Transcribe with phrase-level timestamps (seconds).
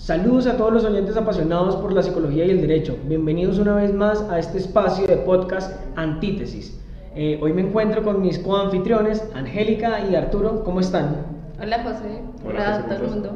[0.00, 2.96] Saludos a todos los oyentes apasionados por la psicología y el derecho.
[3.04, 6.80] Bienvenidos una vez más a este espacio de podcast Antítesis.
[7.14, 10.64] Eh, hoy me encuentro con mis coanfitriones, Angélica y Arturo.
[10.64, 11.26] ¿Cómo están?
[11.62, 12.22] Hola José.
[12.46, 13.32] Hola, a todo el mundo.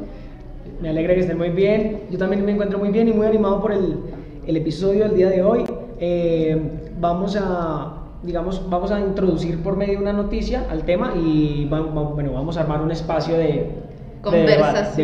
[0.81, 2.01] Me alegra que estén muy bien.
[2.09, 3.99] Yo también me encuentro muy bien y muy animado por el,
[4.47, 5.65] el episodio del día de hoy.
[5.99, 6.59] Eh,
[6.99, 12.33] vamos a digamos, vamos a introducir por medio de una noticia al tema y bueno,
[12.33, 13.37] vamos a armar un espacio.
[13.37, 13.85] De,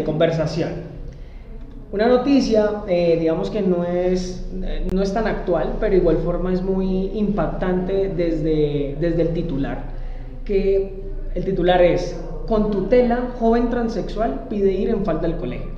[0.04, 0.91] conversación.
[1.92, 4.50] Una noticia, eh, digamos que no es,
[4.94, 9.84] no es tan actual, pero igual forma es muy impactante desde, desde el titular,
[10.46, 10.94] que
[11.36, 15.72] el titular es, con tutela, joven transexual pide ir en falta al colegio.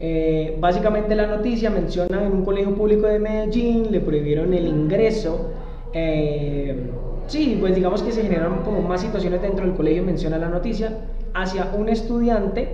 [0.00, 5.52] Eh, básicamente la noticia menciona en un colegio público de Medellín le prohibieron el ingreso
[5.98, 6.90] eh,
[7.26, 10.92] sí, pues digamos que se generaron como más situaciones dentro del colegio, menciona la noticia,
[11.32, 12.68] hacia un estudiante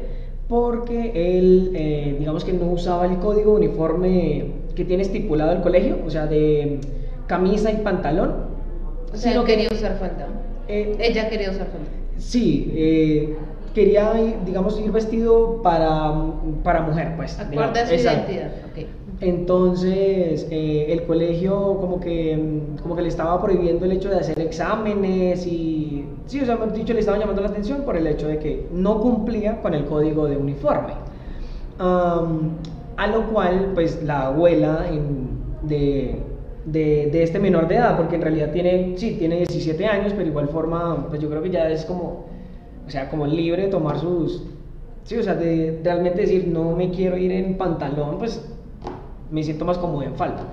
[0.49, 5.99] porque él, eh, digamos que no usaba el código uniforme que tiene estipulado el colegio,
[6.05, 6.79] o sea, de
[7.27, 8.53] camisa y pantalón.
[9.13, 10.29] O sea, no quería usar falda.
[10.69, 11.89] Eh, Ella quería usar falda.
[12.19, 13.37] Sí, eh,
[13.75, 14.13] quería,
[14.45, 16.13] digamos, ir vestido para,
[16.63, 17.39] para mujer, pues.
[17.39, 18.89] Acorde a su identidad, okay.
[19.23, 24.17] Entonces, eh, el colegio como que, mm, como que le estaba prohibiendo el hecho de
[24.17, 28.27] hacer exámenes y, sí, o sea, dicho, le estaba llamando la atención por el hecho
[28.27, 30.95] de que no cumplía con el código de uniforme.
[31.79, 34.87] a lo cual, pues, la abuela
[35.63, 36.17] de,
[36.65, 40.49] de, este menor de edad, porque en realidad tiene, sí, tiene 17 años, pero igual
[40.49, 42.27] forma, pues yo creo que ya es como,
[42.87, 44.45] o sea, como libre de tomar sus,
[45.05, 48.52] sí, o sea, de realmente decir, no me quiero ir en pantalón, pues
[49.33, 50.45] me siento más cómodo en falta.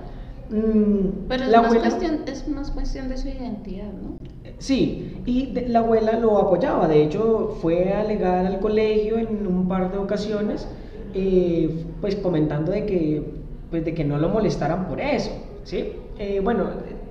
[0.50, 4.18] Mm, Pero es, más cuestión, es más cuestión de su identidad, ¿no?
[4.58, 9.68] Sí, y la abuela lo apoyaba, de hecho fue a alegar al colegio en un
[9.68, 10.66] par de ocasiones,
[11.14, 13.22] eh, pues comentando de que,
[13.70, 15.30] pues de que no lo molestaran por eso,
[15.62, 15.92] ¿sí?
[16.18, 16.64] Eh, bueno,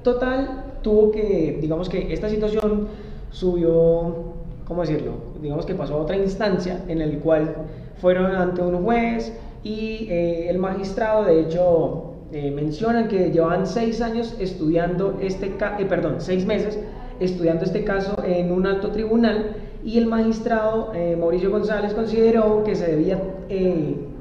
[0.03, 2.89] total, tuvo que, digamos que esta situación
[3.31, 4.33] subió,
[4.65, 5.13] ¿cómo decirlo?
[5.41, 7.55] Digamos que pasó a otra instancia en el cual
[8.01, 9.33] fueron ante un juez,
[9.63, 16.15] y eh, el magistrado de hecho eh, que llevaban seis años estudiando este eh, perdón,
[16.19, 16.79] seis meses
[17.19, 22.95] estudiando este caso en un alto tribunal y el magistrado Mauricio González consideró que se
[22.95, 23.21] debía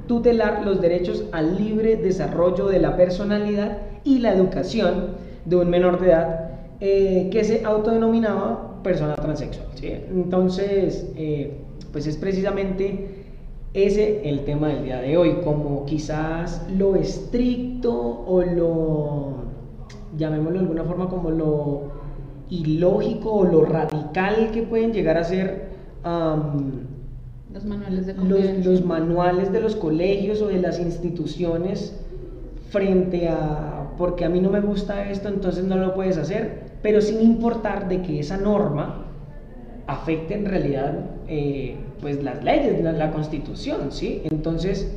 [0.06, 6.00] tutelar los derechos al libre desarrollo de la personalidad y la educación de un menor
[6.00, 6.50] de edad
[6.80, 9.66] que se autodenominaba persona transexual.
[9.82, 11.06] Entonces,
[11.92, 13.17] pues es precisamente
[13.74, 17.92] ese el tema del día de hoy, como quizás lo estricto
[18.26, 19.34] o lo,
[20.16, 21.82] llamémoslo de alguna forma, como lo
[22.50, 25.68] ilógico o lo radical que pueden llegar a ser
[27.52, 32.00] los, manuales de los, los manuales de los colegios o de las instituciones
[32.70, 37.00] frente a, porque a mí no me gusta esto, entonces no lo puedes hacer, pero
[37.00, 39.04] sin importar de que esa norma
[39.86, 40.94] afecte en realidad
[41.26, 44.22] eh, pues las leyes, la, la, constitución, ¿sí?
[44.24, 44.90] Entonces,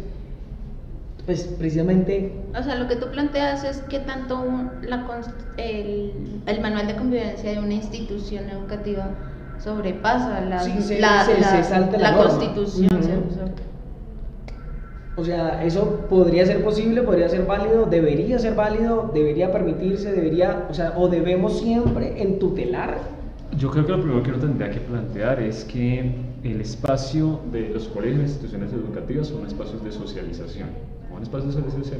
[1.26, 2.34] pues precisamente...
[2.58, 4.46] O sea, lo que tú planteas es que tanto
[4.82, 5.06] la,
[5.58, 6.12] el,
[6.46, 9.10] el, manual de convivencia de una institución educativa
[9.64, 10.64] sobrepasa la,
[11.00, 12.90] la, la, constitución.
[15.18, 20.66] O sea, eso podría ser posible, podría ser válido, debería ser válido, debería permitirse, debería,
[20.70, 22.98] o sea, o debemos siempre entutelar
[23.58, 26.12] yo creo que lo primero que uno tendría que plantear es que
[26.44, 30.70] el espacio de los colegios e instituciones educativas son espacios de socialización.
[31.08, 31.56] Como espacios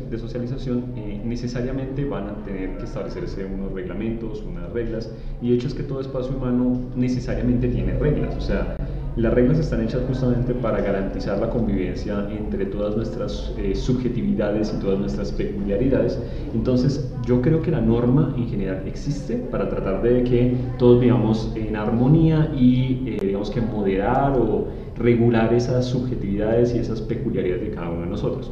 [0.10, 5.56] de socialización eh, necesariamente van a tener que establecerse unos reglamentos, unas reglas, y de
[5.56, 8.36] hecho es que todo espacio humano necesariamente tiene reglas.
[8.36, 8.76] O sea,
[9.22, 14.82] las reglas están hechas justamente para garantizar la convivencia entre todas nuestras eh, subjetividades y
[14.82, 16.20] todas nuestras peculiaridades.
[16.56, 21.54] Entonces, yo creo que la norma en general existe para tratar de que todos vivamos
[21.56, 27.76] en armonía y, eh, digamos que moderar o regular esas subjetividades y esas peculiaridades de
[27.76, 28.52] cada uno de nosotros.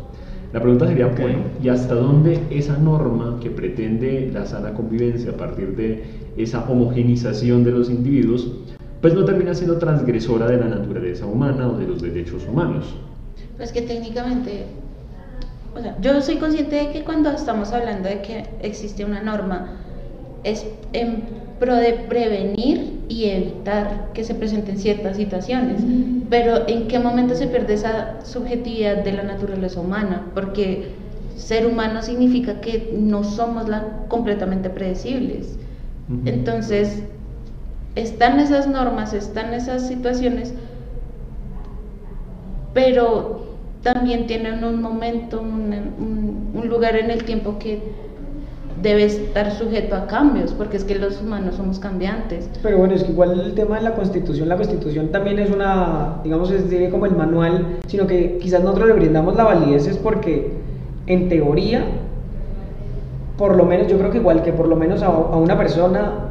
[0.54, 5.38] La pregunta sería, bueno, ¿y hasta dónde esa norma que pretende la sana convivencia a
[5.38, 6.04] partir de
[6.38, 8.51] esa homogenización de los individuos
[9.01, 12.86] pues no termina siendo transgresora de la naturaleza humana o de los derechos humanos.
[13.57, 14.66] Pues que técnicamente,
[15.75, 19.78] o sea, yo soy consciente de que cuando estamos hablando de que existe una norma,
[20.44, 21.24] es en
[21.60, 25.81] pro de prevenir y evitar que se presenten ciertas situaciones.
[26.30, 30.28] Pero ¿en qué momento se pierde esa subjetividad de la naturaleza humana?
[30.34, 30.92] Porque
[31.36, 35.57] ser humano significa que no somos la, completamente predecibles.
[36.25, 37.04] Entonces,
[38.01, 40.54] están esas normas, están esas situaciones,
[42.74, 43.42] pero
[43.84, 45.74] también tienen un momento, un,
[46.56, 47.81] un- lugar en el tiempo que
[48.81, 52.48] debe estar sujeto a cambios, porque es que los humanos somos cambiantes.
[52.62, 56.18] Pero bueno, es que igual el tema de la constitución, la constitución también es una,
[56.24, 60.51] digamos, es como el manual, sino que quizás nosotros le brindamos la validez es porque
[61.07, 61.84] en teoría,
[63.38, 66.29] por lo menos, yo creo que igual que por lo menos a una persona,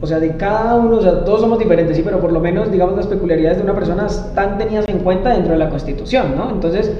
[0.00, 2.70] o sea, de cada uno, o sea, todos somos diferentes, sí, pero por lo menos,
[2.72, 6.50] digamos, las peculiaridades de una persona están tenidas en cuenta dentro de la constitución, ¿no?
[6.50, 6.90] Entonces,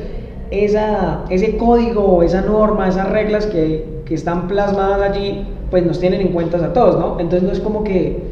[0.51, 6.29] ese código, esa norma, esas reglas que, que están plasmadas allí, pues nos tienen en
[6.29, 7.21] cuenta a todos, ¿no?
[7.21, 8.25] Entonces no es como que,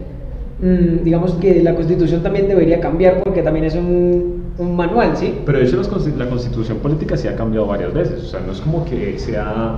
[0.61, 5.39] mm, digamos que la constitución también debería cambiar porque también es un, un manual, ¿sí?
[5.47, 5.81] Pero de hecho
[6.17, 9.77] la constitución política se ha cambiado varias veces, o sea, no es como que sea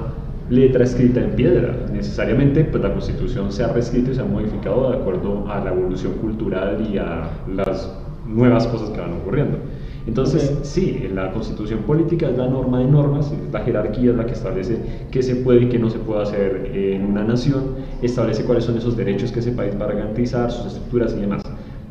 [0.50, 4.90] letra escrita en piedra, necesariamente pues la constitución se ha reescrito y se ha modificado
[4.90, 9.58] de acuerdo a la evolución cultural y a las nuevas cosas que van ocurriendo.
[10.06, 14.32] Entonces, sí, la constitución política es la norma de normas, la jerarquía es la que
[14.32, 14.78] establece
[15.10, 18.76] qué se puede y qué no se puede hacer en una nación, establece cuáles son
[18.76, 21.42] esos derechos que ese país va a garantizar, sus estructuras y demás.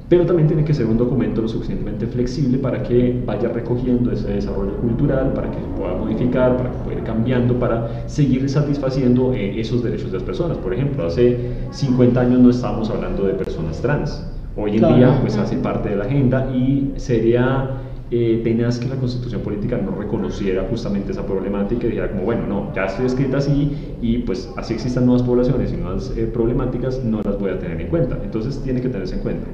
[0.09, 4.27] Pero también tiene que ser un documento lo suficientemente flexible para que vaya recogiendo ese
[4.33, 9.33] desarrollo cultural, para que se pueda modificar, para que pueda ir cambiando, para seguir satisfaciendo
[9.33, 10.57] eh, esos derechos de las personas.
[10.57, 11.37] Por ejemplo, hace
[11.69, 14.25] 50 años no estábamos hablando de personas trans.
[14.57, 14.95] Hoy en Claro.
[14.95, 17.69] día pues hace parte de la agenda y sería
[18.09, 22.47] eh, tenaz que la constitución política no reconociera justamente esa problemática y dijera como, bueno,
[22.47, 27.03] no, ya estoy escrita así y pues así existan nuevas poblaciones y nuevas eh, problemáticas,
[27.03, 28.17] no las voy a tener en cuenta.
[28.23, 29.45] Entonces tiene que tenerse en cuenta.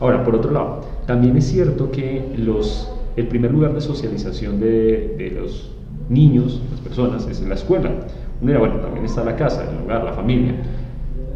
[0.00, 5.14] Ahora, por otro lado, también es cierto que los, el primer lugar de socialización de,
[5.18, 5.72] de los
[6.08, 7.90] niños, las personas, es en la escuela.
[8.40, 10.54] Uno dirá, bueno, también está la casa, el hogar, la familia.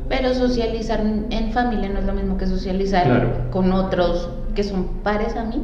[0.09, 1.01] Pero socializar
[1.31, 3.29] en familia no es lo mismo que socializar Claro.
[3.51, 5.63] con otros que son pares a mí.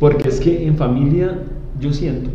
[0.00, 1.38] Porque es que en familia
[1.78, 2.30] yo siento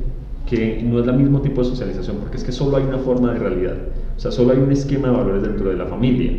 [0.48, 3.34] que no es el mismo tipo de socialización, porque es que solo hay una forma
[3.34, 3.74] de realidad,
[4.16, 6.34] o sea, solo hay un esquema de valores dentro de la familia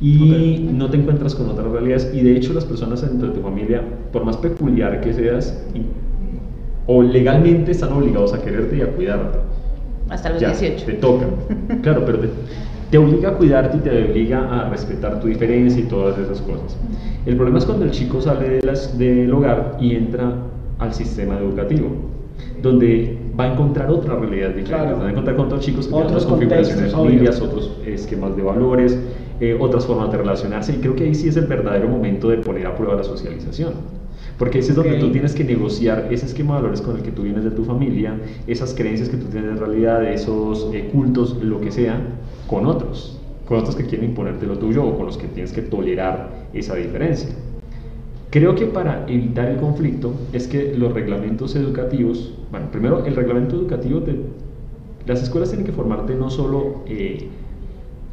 [0.00, 3.40] y no te encuentras con otras realidades y de hecho las personas dentro de tu
[3.40, 3.82] familia,
[4.12, 5.82] por más peculiar que seas, y-
[6.86, 9.38] o legalmente están obligados a quererte y a cuidarte.
[10.10, 10.84] Hasta los Ya, 18.
[10.84, 11.26] te toca.
[11.82, 12.28] Claro, pero te,
[12.90, 16.76] te obliga a cuidarte y te obliga a respetar tu diferencia y todas esas cosas.
[17.24, 20.34] El problema es cuando el chico sale de las- del hogar y entra
[20.78, 21.88] al sistema educativo,
[22.62, 24.98] donde va a encontrar otra realidad diferente, Claro.
[24.98, 27.48] va a encontrar con otros chicos que tienen Otros otras configuraciones de familias, obvio.
[27.50, 28.98] otros esquemas de valores,
[29.40, 32.38] eh, otras formas de relacionarse, y creo que ahí sí es el verdadero momento de
[32.38, 33.72] poner a prueba la socialización.
[34.38, 35.00] Porque ese es donde Ok.
[35.00, 37.64] tú tienes que negociar ese esquema de valores con el que tú vienes de tu
[37.64, 42.00] familia, esas creencias que tú tienes en realidad, esos eh, cultos, lo que sea,
[42.48, 45.62] con otros, con otros que quieren imponerte lo tuyo o con los que tienes que
[45.62, 47.28] tolerar esa diferencia.
[48.30, 53.54] Creo que para evitar el conflicto es que los reglamentos educativos, bueno, primero el reglamento
[53.54, 54.18] educativo, te-
[55.06, 57.28] las escuelas tienen que formarte no solo eh,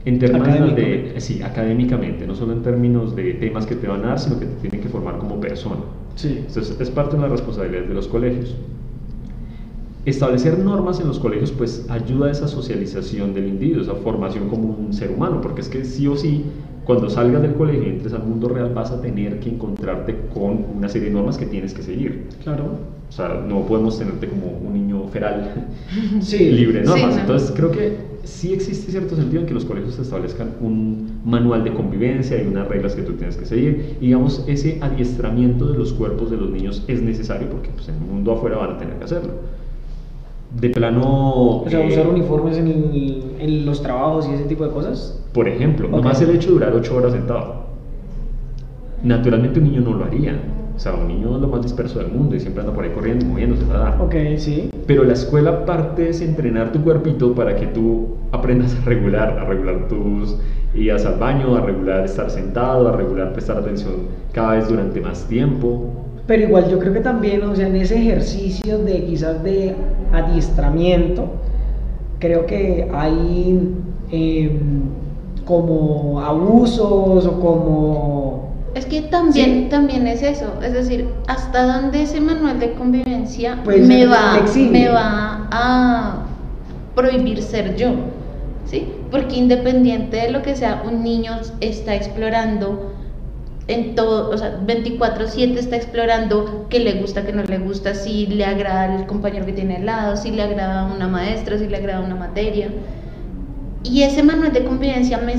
[0.06, 4.10] en términos de, sí, académicamente, no solo en términos de temas que te van a
[4.10, 5.82] dar, sino que te tienen que formar como persona.
[6.16, 6.38] Sí.
[6.40, 8.56] Entonces, es parte de la responsabilidad de los colegios.
[10.06, 14.70] Establecer normas en los colegios pues ayuda a esa socialización del individuo, esa formación como
[14.70, 16.46] un ser humano, porque es que sí o sí,
[16.86, 20.66] cuando salgas del colegio y entres al mundo real vas a tener que encontrarte con
[20.78, 22.28] una serie de normas que tienes que seguir.
[22.44, 22.80] Claro.
[23.08, 25.68] O sea, no podemos tenerte como un niño feral,
[26.22, 26.50] Sí.
[26.50, 27.10] libre de normas.
[27.12, 27.22] Sí, no.
[27.22, 31.74] Entonces, creo que sí existe cierto sentido en que los colegios establezcan un manual de
[31.74, 33.98] convivencia y unas reglas que tú tienes que seguir.
[34.00, 37.96] Y, digamos, ese adiestramiento de los cuerpos de los niños es necesario porque pues, en
[37.96, 39.34] el mundo afuera van a tener que hacerlo.
[40.60, 41.62] De plano...
[41.62, 45.18] O sea, eh, usar uniformes en, el- en los trabajos y ese tipo de cosas.
[45.34, 45.94] por ejemplo, Ok.
[45.96, 47.62] nomás el hecho de durar 8 horas sentado.
[49.04, 50.36] Naturalmente un niño no lo haría.
[50.76, 52.92] O sea, un niño es lo más disperso del mundo y siempre anda por ahí
[52.92, 53.64] corriendo moviéndose.
[53.66, 54.02] ¿verdad?
[54.02, 54.70] Ok, sí.
[54.88, 59.46] Pero la escuela parte es entrenar tu cuerpito para que tú aprendas a regular, a
[59.46, 60.36] regular tus
[60.74, 63.94] idas al baño, a regular estar sentado, a regular prestar atención
[64.34, 65.86] cada vez durante más tiempo.
[66.28, 69.76] Pero igual yo creo que también, o sea, en ese ejercicio de quizás de
[70.14, 71.28] adiestramiento,
[72.20, 73.76] creo que hay
[74.12, 74.82] em,
[75.46, 78.52] como abusos o como...
[78.76, 79.68] Es que también, Sí.
[79.70, 84.34] también es eso, es decir, hasta dónde ese manual de convivencia Puede me ser va,
[84.38, 84.80] flexible.
[84.80, 86.26] me va a
[86.96, 87.90] prohibir ser yo,
[88.66, 88.88] ¿sí?
[89.10, 92.91] Porque independiente de lo que sea, un niño está explorando
[93.68, 98.26] en todo, o sea, 24/7 está explorando qué le gusta, qué no le gusta, si
[98.28, 101.78] le agrada el compañero que tiene al lado, si le agrada una maestra, si le
[101.78, 102.70] agrada una materia.
[103.84, 105.36] Y ese manual de convivencia me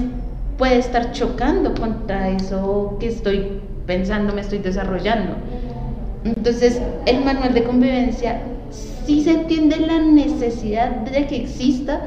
[0.57, 5.35] puede estar chocando contra eso que estoy pensando, me estoy desarrollando.
[6.25, 12.03] Entonces, el manual de convivencia sí se entiende la necesidad de que exista,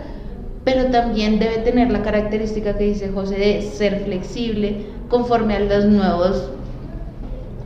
[0.63, 5.85] pero también debe tener la característica que dice José de ser flexible conforme a los
[5.85, 6.50] nuevos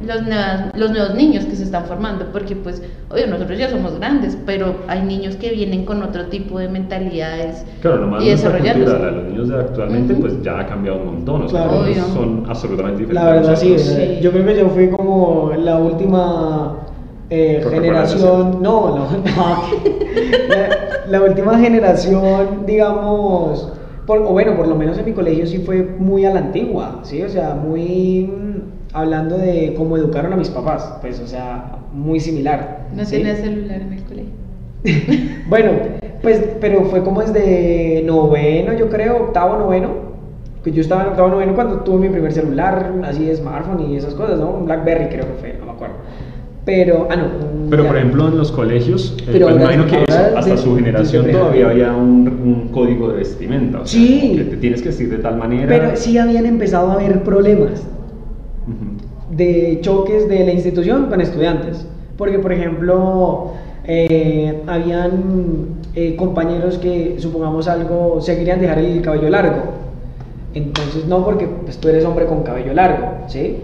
[0.05, 2.81] los, nuevas- los nuevos niños que se están formando, porque pues,
[3.11, 7.65] obvio, nosotros ya somos grandes, pero hay niños que vienen con otro tipo de mentalidades
[7.81, 8.89] Claro, nomás y desarrollarlos.
[8.89, 11.41] cultura, los niños de actualmente, pues ya ha cambiado un montón.
[11.43, 11.83] O sea, Claro.
[12.13, 13.23] son absolutamente diferentes.
[13.25, 16.77] La verdad sí, eh, yo creo que yo fui como la última
[17.29, 19.05] eh, generación, no, no,
[19.35, 19.63] no,
[20.47, 20.69] la,
[21.09, 23.73] la última generación, digamos,
[24.09, 27.01] por- o bueno, por lo menos en mi colegio sí fue muy a la antigua,
[27.03, 28.55] sí, o sea, muy mm,
[28.93, 32.87] hablando de cómo educaron a mis papás, pues, o sea, muy similar.
[32.91, 33.17] No ¿sí?
[33.17, 34.31] tenía celular en el colegio.
[35.47, 35.71] Bueno,
[36.23, 40.09] pues, pero fue como desde noveno, yo creo, octavo, noveno.
[40.63, 43.95] Que yo estaba en octavo, noveno cuando tuve mi primer celular, así de smartphone y
[43.95, 44.49] esas cosas, ¿no?
[44.49, 45.95] Un Blackberry creo que fue, no me acuerdo.
[46.65, 47.25] Pero, ah, no.
[47.69, 47.89] Pero ya.
[47.89, 50.75] por ejemplo en los colegios, eh, Pero pues, ahora- imagino que eso, hasta de- su
[50.75, 53.81] generación todavía había un, un código de vestimenta.
[53.81, 54.33] O sea, Sí.
[54.37, 55.67] que te tienes que vestir de tal manera.
[55.67, 57.83] Pero sí habían empezado a haber problemas
[59.31, 61.85] de choques de la institución con estudiantes.
[62.17, 63.51] Porque, por ejemplo,
[63.85, 69.63] eh, habían eh, compañeros que, supongamos algo, se querían dejar el cabello largo.
[70.53, 73.57] Entonces, no porque pues, tú eres hombre con cabello largo, ¿sí?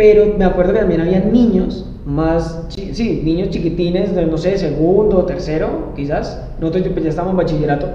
[0.00, 5.26] Pero me acuerdo que también había niños más, sí, niños chiquitines de, no sé, segundo,
[5.26, 6.42] tercero, quizás.
[6.58, 7.86] Nosotros pues, ya estábamos en bachillerato.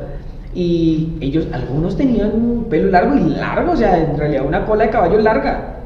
[0.53, 4.91] Y ellos, algunos tenían pelo largo y largo, o sea, en realidad una cola de
[4.91, 5.77] caballo larga.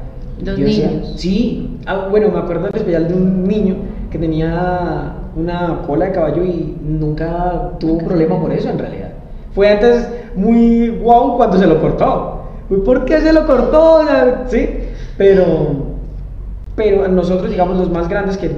[0.44, 1.14] Los Yo decía, niños.
[1.16, 3.76] sí, ah, bueno, me acuerdo en especial de un niño
[4.10, 9.12] que tenía una cola de caballo y nunca tuvo Nunca problema por eso en realidad.
[9.54, 12.42] Fue antes muy guau cuando se lo cortó.
[12.84, 14.02] ¿Por qué se lo cortó?
[14.48, 14.68] Sí,
[15.16, 15.89] pero,
[16.80, 18.50] pero nosotros, digamos, los más grandes que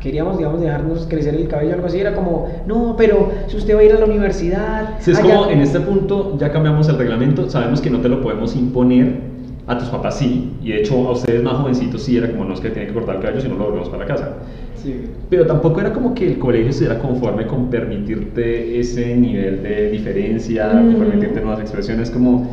[0.00, 3.76] queríamos, digamos, dejarnos crecer el cabello o algo así, era como, no, pero si usted
[3.76, 4.96] va a ir a la universidad...
[4.98, 8.08] Sí, es allá- como en este punto ya cambiamos el reglamento, sabemos que no te
[8.08, 9.28] lo podemos imponer,
[9.68, 12.54] a tus papás sí, y de hecho a ustedes más jovencitos sí era como no
[12.54, 14.28] es que tienen que cortar el cabello si no lo volvemos para la casa.
[14.82, 15.04] Sí.
[15.30, 20.72] Pero tampoco era como que el colegio estuviera conforme con permitirte ese nivel de diferencia,
[20.72, 20.94] Mm.
[20.98, 22.50] permitirte nuevas expresiones, como,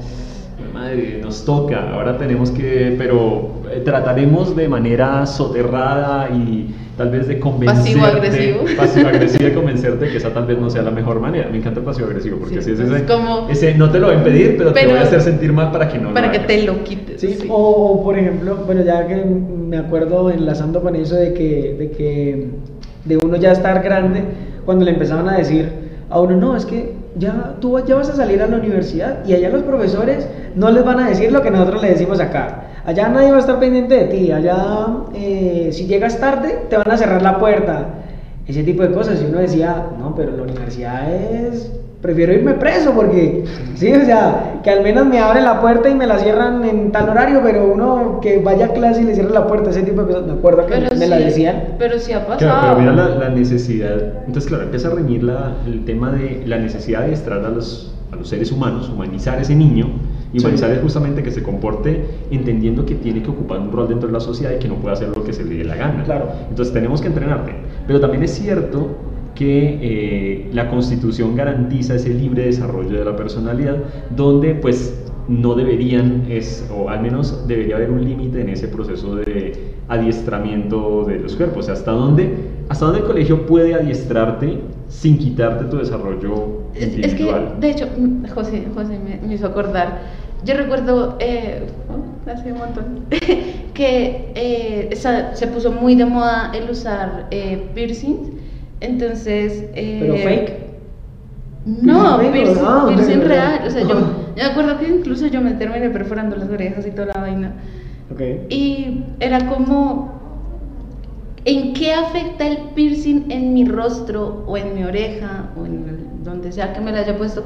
[0.79, 7.27] madre, nos toca, ahora tenemos que, pero eh, trataremos de manera soterrada y tal vez
[7.27, 8.59] de convencerte, Pasivo-agresivo.
[8.77, 11.47] pasivo-agresivo, de convencerte que esa tal vez no sea la mejor manera.
[11.49, 14.07] Me encanta el pasivo-agresivo porque Sí, así es es ese, como- ese, no te lo
[14.07, 16.27] voy a impedir, pero, te Pero- voy a hacer sentir mal para que no para
[16.27, 16.47] lo que hagas.
[16.47, 17.21] te lo quites.
[17.21, 17.47] Sí, sí.
[17.49, 21.91] O, o, por ejemplo, bueno, ya que me acuerdo enlazando con eso de que, de
[21.91, 22.47] que
[23.05, 24.23] de uno ya estar grande,
[24.65, 25.69] cuando le empezaban a decir
[26.09, 29.33] a uno, no, es que ya tú ya vas a salir a la universidad y
[29.33, 32.61] allá los profesores no les van a decir lo que nosotros le decimos acá.
[32.85, 34.57] Allá nadie va a estar pendiente de ti, allá
[35.15, 37.85] eh, si llegas tarde te van a cerrar la puerta.
[38.47, 39.19] Ese tipo de cosas.
[39.21, 41.71] Y uno decía, no, pero la universidad es
[42.01, 43.43] prefiero irme preso porque,
[43.73, 46.91] sí, o sea, que al menos me abren la puerta y me la cierran en
[46.91, 50.01] tal horario, pero uno que vaya a clase y le cierre la puerta, ese tipo
[50.03, 51.63] de cosas, me acuerdo que Pero me la sí, decían.
[51.79, 52.37] Pero sí ha pasado.
[52.37, 53.95] Claro, pero mira la, la necesidad.
[54.27, 57.95] Entonces, claro, empieza a reñir la- el tema de la necesidad de extraer a los,
[58.11, 59.87] a los seres humanos, humanizar a ese niño.
[60.35, 60.47] Y Sí.
[60.47, 64.19] es justamente que se comporte entendiendo que tiene que ocupar un rol dentro de la
[64.19, 66.03] sociedad y que no puede hacer lo que se le dé la gana.
[66.03, 66.27] Claro.
[66.49, 67.53] Entonces, tenemos que entrenarte.
[67.87, 68.97] Pero también es cierto
[69.33, 73.77] que eh, la constitución garantiza ese libre desarrollo de la personalidad,
[74.15, 79.15] donde pues no deberían, es, o al menos debería haber un límite en ese proceso
[79.15, 79.53] de
[79.87, 81.59] adiestramiento de los cuerpos.
[81.59, 82.33] O sea, hasta dónde,
[82.69, 87.55] hasta dónde el colegio puede adiestrarte sin quitarte tu desarrollo Es, es que, individual.
[87.59, 90.24] de hecho, mm, José, José me, me hizo acordar.
[90.45, 93.05] Yo recuerdo, eh, oh, hace un montón,
[93.73, 98.29] que eh, esa- se puso muy de moda el usar eh, piercings.
[98.79, 99.65] Entonces.
[99.73, 100.65] eh, Pero fake.
[101.65, 103.61] No, Piercing ah, piercing real.
[103.65, 106.91] O sea, yo, yo me acuerdo que incluso yo me terminé perforando las orejas y
[106.91, 107.53] toda la vaina.
[108.49, 110.13] Y era como,
[111.43, 116.23] ¿en qué afecta el piercing en mi rostro o en mi oreja o en el-
[116.23, 117.43] donde sea que me lo haya puesto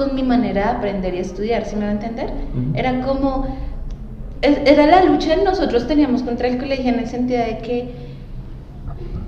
[0.00, 1.66] con mi manera de aprender y estudiar?
[1.66, 2.24] ¿Sí me va a entender?
[2.26, 2.70] Ujú.
[2.74, 3.46] Era como,
[4.40, 7.90] era la lucha que nosotros teníamos contra el colegio en el sentido de que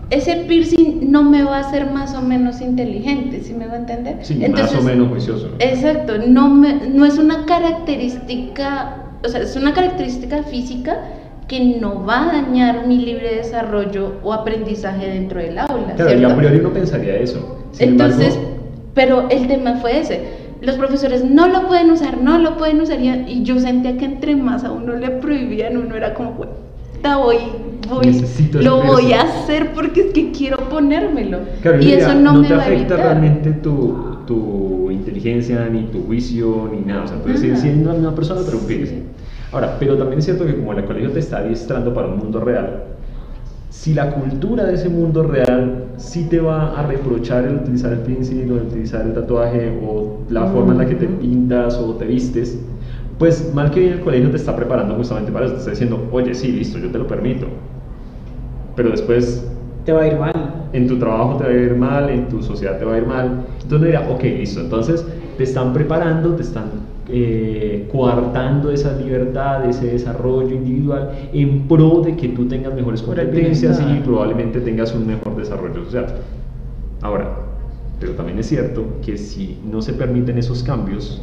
[0.09, 3.79] ese piercing no me va a hacer más o menos inteligente, ¿sí me va a
[3.79, 4.17] entender?
[4.23, 5.49] Sí, más o Entonces, menos juicioso.
[5.59, 10.97] Exacto, no, me- no es una característica, o sea, es una característica física
[11.49, 15.95] que no va a dañar mi libre desarrollo o aprendizaje dentro del aula.
[15.97, 16.35] Claro, y ¿cierto?
[16.35, 17.59] a priori uno pensaría eso.
[17.73, 18.53] Sin Entonces, embargo,
[18.95, 20.42] pero el tema fue ese.
[20.63, 22.99] Los profesores no lo pueden usar, no lo pueden usar.
[23.01, 26.53] Y, yo sentía que entre más a uno le prohibían, uno era como, "Bueno,
[27.03, 27.37] ta, voy,
[27.89, 31.39] voy, Necesito lo voy a hacer porque es que quiero ponérmelo.
[31.63, 32.99] Claro, y mira, eso no, me te va a afecta evitar.
[32.99, 37.05] realmente tu, tu inteligencia, ni tu juicio, ni nada.
[37.05, 39.03] O sea, puedes seguir siendo la misma persona, pero Sí.
[39.51, 42.41] Ahora, pero también es cierto que como el colegio te está adiestrando para un mundo
[42.41, 42.85] real,
[43.73, 48.01] si la cultura de ese mundo real sí te va a reprochar el utilizar el
[48.03, 51.97] pincel o el utilizar el tatuaje o la forma en la que te pintas o
[51.97, 52.59] te vistes,
[53.19, 56.07] pues mal que bien el colegio te está preparando justamente para eso, te está diciendo,
[56.13, 57.47] oye, sí, listo, yo te lo permito,
[58.75, 59.49] pero después
[59.85, 60.69] Te va a ir mal.
[60.73, 63.07] en tu trabajo te va a ir mal, en tu sociedad te va a ir
[63.07, 63.47] mal.
[63.63, 64.61] Entonces uno dirá, ok, listo.
[64.61, 72.01] Entonces te están preparando, te están eh, coartando esa libertad, ese desarrollo individual en pro
[72.03, 76.07] de que tú tengas mejores competencias y probablemente tengas un mejor desarrollo social.
[77.01, 77.39] Ahora,
[77.99, 81.21] pero también es cierto que si no se permiten esos cambios,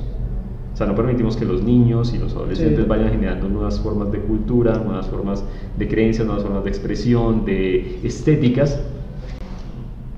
[0.74, 2.89] o sea, no permitimos que los niños y los adolescentes Sí.
[2.89, 5.43] vayan generando nuevas formas de cultura, nuevas formas
[5.77, 8.81] de creencias, nuevas formas de expresión, de estéticas,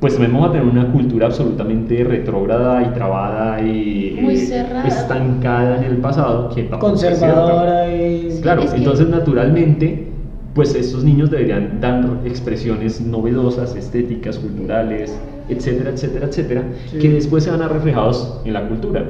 [0.01, 4.88] pues vamos a tener una cultura absolutamente retrógrada y trabada y Muy eh, cerrada.
[4.88, 6.70] estancada en el pasado, que es.
[6.72, 8.39] Conservadora y...
[8.41, 10.08] Claro, Es que- entonces naturalmente,
[10.55, 15.15] pues estos niños deberían dar expresiones novedosas, estéticas, culturales,
[15.50, 16.98] etcétera, etcétera, etcétera, Sí.
[16.98, 19.05] que después se van a reflejados en la cultura.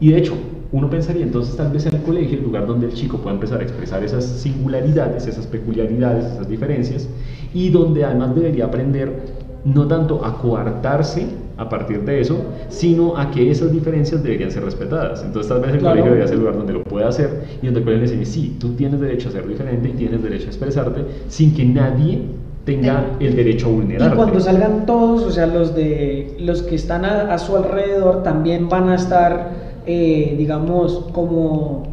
[0.00, 0.34] Y de hecho,
[0.70, 3.58] uno pensaría entonces tal vez en el colegio, el lugar donde el chico pueda empezar
[3.60, 7.08] a expresar esas singularidades, esas peculiaridades, esas diferencias,
[7.52, 11.26] y donde además debería aprender no tanto a coartarse
[11.56, 12.38] a partir de eso,
[12.68, 15.22] sino a que esas diferencias deberían ser respetadas.
[15.22, 15.92] Entonces tal vez el Claro.
[15.94, 18.24] colegio debería ser el lugar donde lo pueda hacer y donde el colegio le enseñe,
[18.26, 22.22] sí, tú tienes derecho a ser diferente y tienes derecho a expresarte sin que nadie
[22.64, 24.16] tenga el derecho a Y vulnerarte.
[24.16, 28.68] cuando salgan todos, o sea, los de los que están a, a su alrededor también
[28.68, 29.50] van a estar,
[29.86, 31.88] eh, digamos, como,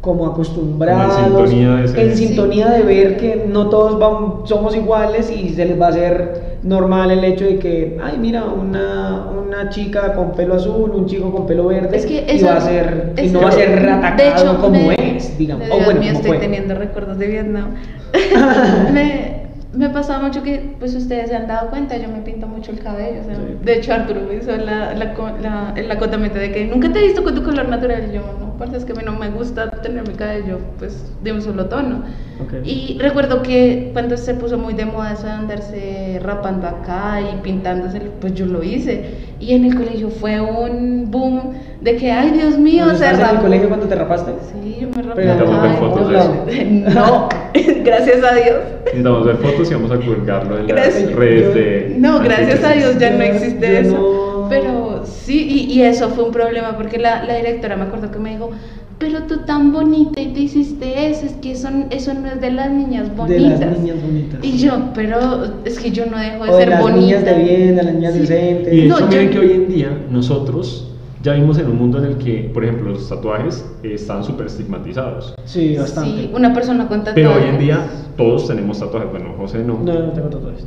[0.00, 2.26] como acostumbrados, Como en sintonía de en Sí.
[2.26, 7.10] sintonía de ver que no todos somos iguales y se les va a hacer normal
[7.10, 11.46] el hecho de que, ay, mira, una, una chica con pelo azul, un chico con
[11.46, 14.16] pelo verde, Es que y eso- va a ser, y no va a ser atacado
[14.16, 16.38] de hecho, como me- es, digamos, Dios o bueno, mío, estoy fue.
[16.38, 17.74] teniendo recuerdos de Vietnam.
[18.92, 19.43] me,
[19.76, 22.78] me pasaba mucho que, pues ustedes se han dado cuenta, yo me pinto mucho el
[22.80, 23.20] cabello.
[23.22, 23.42] o sea, Sí.
[23.62, 26.98] De hecho, Arturo me hizo la, la, co- la- el acotamiento de que nunca te
[27.00, 28.04] he visto con tu color natural.
[28.10, 31.12] Y yo, no, parce, es que a mí no me gusta tener mi cabello pues,
[31.22, 32.02] de un solo tono.
[32.42, 32.64] Ok.
[32.64, 37.36] Y recuerdo que cuando se puso muy de moda eso de andarse rapando acá y
[37.42, 39.24] pintándose, pues yo lo hice.
[39.40, 43.18] Y en el colegio fue un boom de que, ay Dios mío, ¿Cuando se estabas
[43.18, 43.42] en el rapó.
[43.46, 44.32] colegio cuando te rapaste?
[44.52, 45.74] Sí, yo me rapé Pero acá.
[45.78, 46.94] fotos de eso.
[46.94, 47.28] No,
[47.84, 48.56] gracias a Dios.
[48.84, 51.12] Necesitamos ver fotos y vamos a colgarlo en las Gracias.
[51.12, 51.94] redes de...
[51.98, 53.92] No, gracias a Dios ya no existe yo eso.
[53.92, 58.10] no- Pero sí, y, y eso fue un problema porque la, la directora me acuerdo
[58.10, 58.50] que me dijo,
[58.98, 62.50] pero tú tan bonita y te hiciste eso, es que eso, eso no es de
[62.52, 63.60] las niñas De bonitas.
[63.60, 64.38] las niñas bonitas.
[64.42, 65.18] Y yo, pero
[65.64, 67.00] es que yo no dejo de O de ser las bonita.
[67.00, 68.20] niñas de bien, de las niñas Sí.
[68.20, 68.72] decentes.
[68.72, 70.90] Y de No, hecho, yo- miren que hoy en día nosotros
[71.24, 74.46] ya vimos en un mundo en el que, por ejemplo, los tatuajes eh, están súper
[74.46, 75.34] estigmatizados.
[75.46, 76.10] Sí, bastante.
[76.10, 77.14] Sí, una persona con tatuajes.
[77.14, 79.10] Pero hoy en día todos tenemos tatuajes.
[79.10, 79.78] Bueno, José no.
[79.82, 80.66] No, no tengo tatuajes.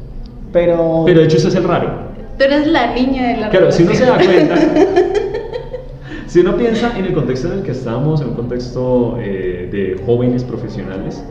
[0.52, 1.04] Pero.
[1.06, 1.92] Pero de hecho ese es el raro.
[2.40, 4.56] Tú eres la niña de la Claro, si uno se da cuenta,
[6.28, 10.04] si uno piensa en el contexto en el que estamos, en un contexto eh, de
[10.06, 11.24] jóvenes profesionales,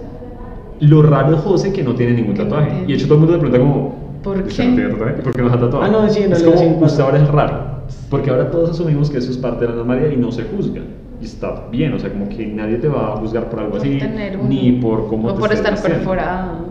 [0.80, 2.70] lo raro es José que no tiene ningún Que no tatuaje.
[2.70, 2.84] tiene.
[2.84, 4.68] Y de hecho todo el mundo le pregunta como, ¿Por ¿usted qué?
[4.68, 5.12] no tiene tatuaje?
[5.22, 5.84] ¿Por qué no se ha tatuado?
[5.84, 7.75] Ah, no, sí, en es realidad como, sí usted ahora es raro.
[8.11, 10.83] Porque ahora todos asumimos que eso es parte de la normalidad y no se juzga.
[11.20, 13.99] Y está bien, o sea, como que nadie te va a juzgar por algo así,
[14.35, 14.49] uno.
[14.49, 15.99] ni por cómo O te por estar vistiendo.
[15.99, 16.66] perforado.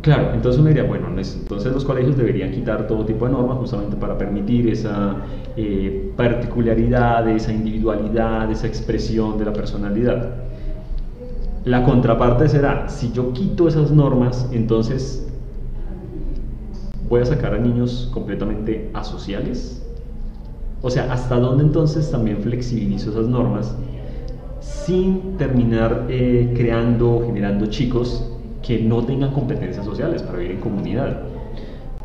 [0.00, 3.96] Claro, entonces uno diría, bueno, entonces los colegios deberían quitar todo tipo de normas justamente
[3.96, 5.16] para permitir esa
[5.56, 10.34] eh, particularidad, esa individualidad, esa expresión de la personalidad.
[11.64, 15.25] La contraparte será, si yo quito esas normas, entonces
[17.08, 19.82] voy a sacar a niños completamente asociales.
[20.82, 23.74] O sea, ¿hasta dónde entonces también flexibilizo esas normas
[24.60, 28.24] sin terminar eh, creando, generando chicos
[28.62, 31.22] que no tengan competencias sociales para vivir en comunidad?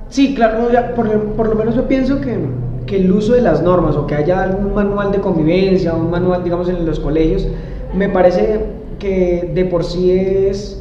[0.10, 2.38] Sí, claro, por, por lo menos yo pienso que,
[2.86, 6.44] que el uso de las normas o que haya algún manual de convivencia, un manual,
[6.44, 7.48] digamos, en los colegios,
[7.96, 8.66] me parece
[9.00, 10.81] que de por sí es,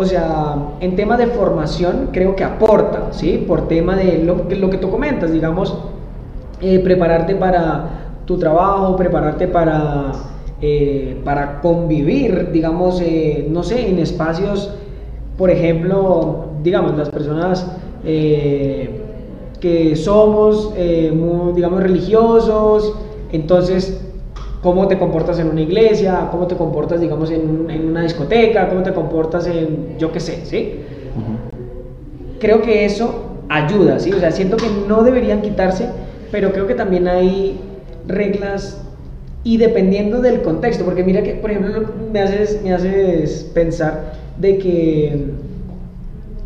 [0.00, 3.44] o sea, en tema de formación creo que aporta, ¿sí?
[3.46, 5.76] Por tema de lo, lo que tú comentas, digamos,
[6.62, 10.12] eh, prepararte para tu trabajo, prepararte para,
[10.62, 14.74] eh, para convivir, digamos, eh, no sé, en espacios,
[15.36, 17.66] por ejemplo, digamos, las personas
[18.02, 20.72] que somos,
[21.14, 22.94] muy, digamos, religiosos,
[23.32, 24.02] entonces
[24.62, 28.82] cómo te comportas en una iglesia, cómo te comportas, digamos, en, en una discoteca, cómo
[28.82, 30.80] te comportas en, yo qué sé, ¿sí?
[32.38, 34.12] Creo que eso ayuda, ¿sí?
[34.12, 35.86] O sea, siento que no deberían quitarse,
[36.30, 37.58] pero creo que también hay
[38.06, 38.82] reglas
[39.44, 44.58] y dependiendo del contexto, porque mira que, por ejemplo, me haces, me haces pensar de
[44.58, 45.26] que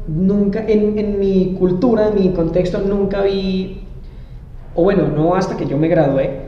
[0.06, 3.80] nunca, en, en mi cultura, en mi contexto, nunca vi,
[4.76, 6.43] o bueno, no hasta que yo me gradué,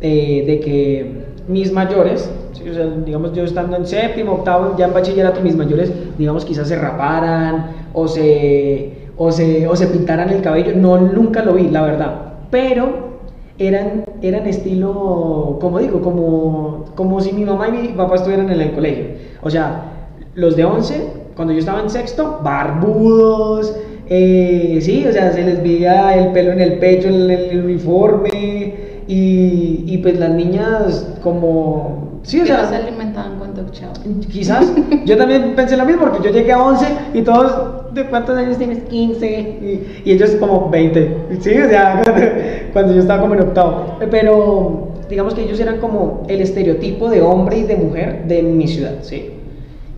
[0.00, 1.12] eh, de que
[1.48, 2.64] mis mayores, ¿sí?
[3.04, 7.72] digamos yo estando en séptimo, octavo, ya en bachillerato, mis mayores, digamos, quizás se raparan
[7.92, 12.14] o se, o se, o se pintaran el cabello, no, nunca lo vi, la verdad,
[12.50, 13.10] pero
[13.58, 18.60] eran, eran estilo, como digo, como, como si mi mamá y mi papá estuvieran en
[18.60, 19.04] el colegio.
[19.42, 19.92] O sea,
[20.34, 23.76] los de 11, cuando yo estaba en sexto, barbudos,
[24.08, 28.79] eh, sí, o sea, se les veía el pelo en el pecho, el, el uniforme,
[29.12, 32.20] y, y, pues las niñas como...
[32.22, 33.90] Sí, o sea, se alimentaban con Dog Chow.
[34.30, 34.72] Quizás,
[35.04, 38.56] yo también pensé lo mismo, porque yo llegué a 11 y todos, ¿de cuántos años
[38.56, 38.84] tienes?
[38.84, 39.26] 15.
[39.26, 41.26] Y, y ellos como 20.
[41.40, 42.02] Sí, o sea,
[42.72, 43.96] cuando yo estaba como en octavo.
[44.12, 48.68] Pero digamos que ellos eran como el estereotipo de hombre y de mujer de mi
[48.68, 49.30] ciudad, ¿sí?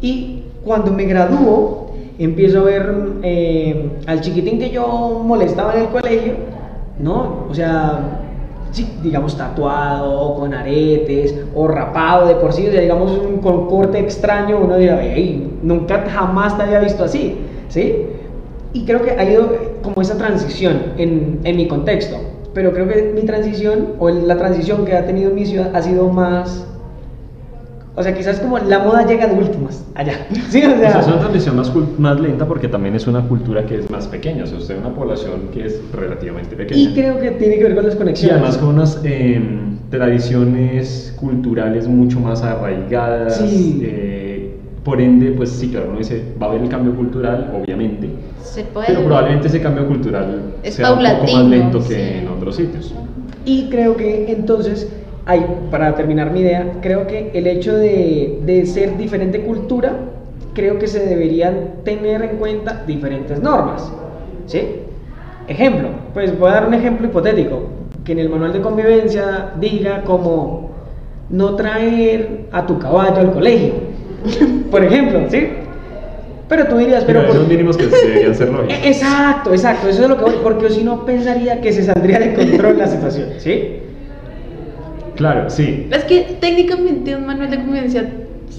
[0.01, 5.89] Y cuando me gradúo, empiezo a ver eh, al chiquitín que yo molestaba en el
[5.89, 6.33] colegio,
[6.99, 7.47] ¿no?
[7.51, 8.22] O sea,
[9.03, 13.99] digamos tatuado, con aretes, o rapado de por sí, o sea, digamos un con corte
[13.99, 17.37] extraño, uno dirá, hey, nunca jamás te había visto así,
[17.69, 18.07] ¿sí?
[18.73, 19.51] Y creo que ha ido
[19.83, 22.17] como esa transición en, en mi contexto,
[22.55, 26.09] pero creo que mi transición, o la transición que ha tenido mi ciudad, ha sido
[26.09, 26.67] más...
[27.95, 30.15] O sea, quizás como la moda llega de últimas, allá.
[30.49, 33.67] Sí, o O sea, es una transición más, más lenta porque también es una cultura
[33.67, 36.81] que es más pequeña, o sea, usted es una población que es relativamente pequeña.
[36.81, 38.37] y creo que tiene que ver con las conexiones.
[38.37, 39.41] además con unas eh,
[39.91, 43.37] tradiciones culturales mucho más arraigadas.
[43.39, 43.81] Sí.
[43.83, 48.09] eh, por ende, pues sí, claro, uno dice, va a haber el cambio cultural, obviamente,
[48.43, 48.89] Se puede.
[48.89, 52.19] pero probablemente ese cambio cultural Es sea un poco más lento que sí.
[52.23, 52.93] en otros sitios.
[53.45, 54.91] Y creo que entonces,
[55.27, 59.93] hay, para terminar mi idea, creo que el hecho de, de ser diferente cultura,
[60.55, 63.91] creo que se deberían tener en cuenta diferentes normas.
[64.47, 64.63] ¿Sí?
[65.49, 67.69] Ejemplo, pues voy a dar un ejemplo hipotético,
[68.05, 70.71] que en el manual de convivencia diga como
[71.31, 73.75] no traer a tu caballo al colegio,
[74.71, 75.49] por ejemplo, ¿sí?
[76.49, 77.23] Pero tú dirías, pero...
[77.23, 78.77] Pero ¿por mínimos que deberían ser lógicos.
[78.85, 82.35] Exacto, exacto, eso es lo que voy, porque si no pensaría que se saldría de
[82.35, 83.79] control la situación, ¿sí?
[85.17, 85.89] Claro, sí.
[85.91, 88.11] Es que técnicamente un manual de convivencia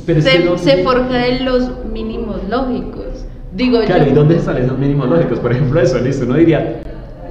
[0.06, 3.26] Pero se, que no- se forja en los mínimos lógicos.
[3.54, 4.12] Digo Claro, yo.
[4.12, 5.40] ¿y dónde salen esos mínimos lógicos?
[5.40, 6.82] Por ejemplo, eso, listo, uno diría,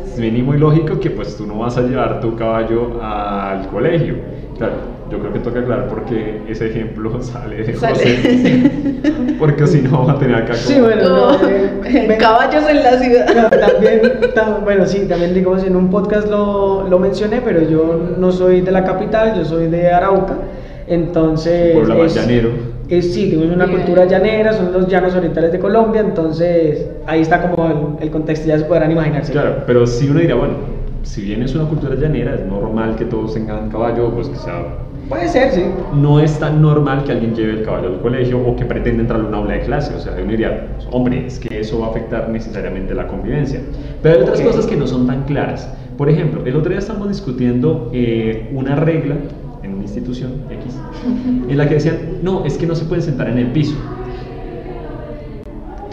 [0.06, 4.16] es mínimo y lógico que pues tú no vas a llevar tu caballo al colegio.
[4.58, 4.74] Claro,
[5.12, 7.94] yo creo que toca aclarar porque ese ejemplo sale de Sale.
[7.94, 8.70] José.
[9.38, 10.57] Porque si no, va a tener acá como...
[10.59, 13.27] Sí, bueno, no, eh, caballos en la ciudad.
[13.35, 14.01] No, también,
[14.37, 18.61] tam- bueno, sí, también digamos en un podcast lo, lo mencioné, pero yo no soy
[18.61, 20.35] de la capital, yo soy de Arauca,
[20.87, 21.75] entonces...
[21.88, 22.51] Más llanero.
[22.88, 23.79] es- sí, tenemos una Bien.
[23.81, 27.66] cultura llanera, son los llanos orientales de Colombia, entonces ahí está como
[27.98, 29.33] el, el contexto, ya se podrán imaginarse.
[29.33, 30.55] Claro, pero si uno dirá, bueno,
[31.03, 34.62] si bien es una cultura llanera, es normal que todos tengan caballo, pues que sea
[35.12, 35.62] Puede ser, sí.
[35.92, 39.20] no es tan normal que alguien lleve el caballo al colegio o que pretenda entrar
[39.20, 39.94] a una aula de clase.
[39.94, 43.61] O sea, uno diría, pues, hombre, es que eso va a afectar necesariamente la convivencia.
[44.03, 45.70] Pero hay otras cosas que no son tan claras.
[45.98, 49.16] Por ejemplo, el otro día estamos discutiendo eh, una regla
[49.62, 50.81] en una institución X
[51.51, 53.77] en la que decían, no, es que no se pueden sentar en el piso.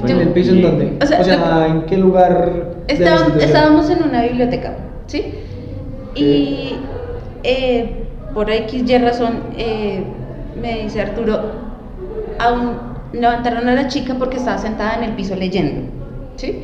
[0.07, 0.97] ¿En el piso en dónde?
[1.01, 2.85] o O sea, ¿en qué lugar?
[2.87, 4.77] de la Estábamos, estábamos en una biblioteca,
[5.07, 5.33] ¿sí?
[6.15, 6.77] Y
[7.43, 7.98] eh,
[8.33, 10.03] por X y razón eh,
[10.61, 11.39] me dice Arturo,
[12.39, 12.77] aún
[13.13, 15.81] levantaron a la chica porque estaba sentada en el piso leyendo,
[16.35, 16.63] ¿sí?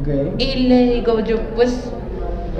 [0.00, 0.38] Ok.
[0.38, 1.90] Y le digo yo, pues,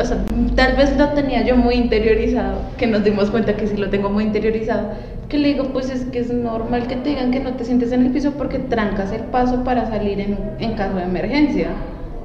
[0.01, 0.19] o sea,
[0.55, 4.09] tal vez lo tenía yo muy interiorizado, que nos dimos cuenta que sí lo tengo
[4.09, 4.91] muy interiorizado,
[5.29, 7.93] que le digo, pues es que es normal que te digan que no te sientes
[7.93, 11.69] en el piso porque trancas el paso para salir en, en caso de emergencia,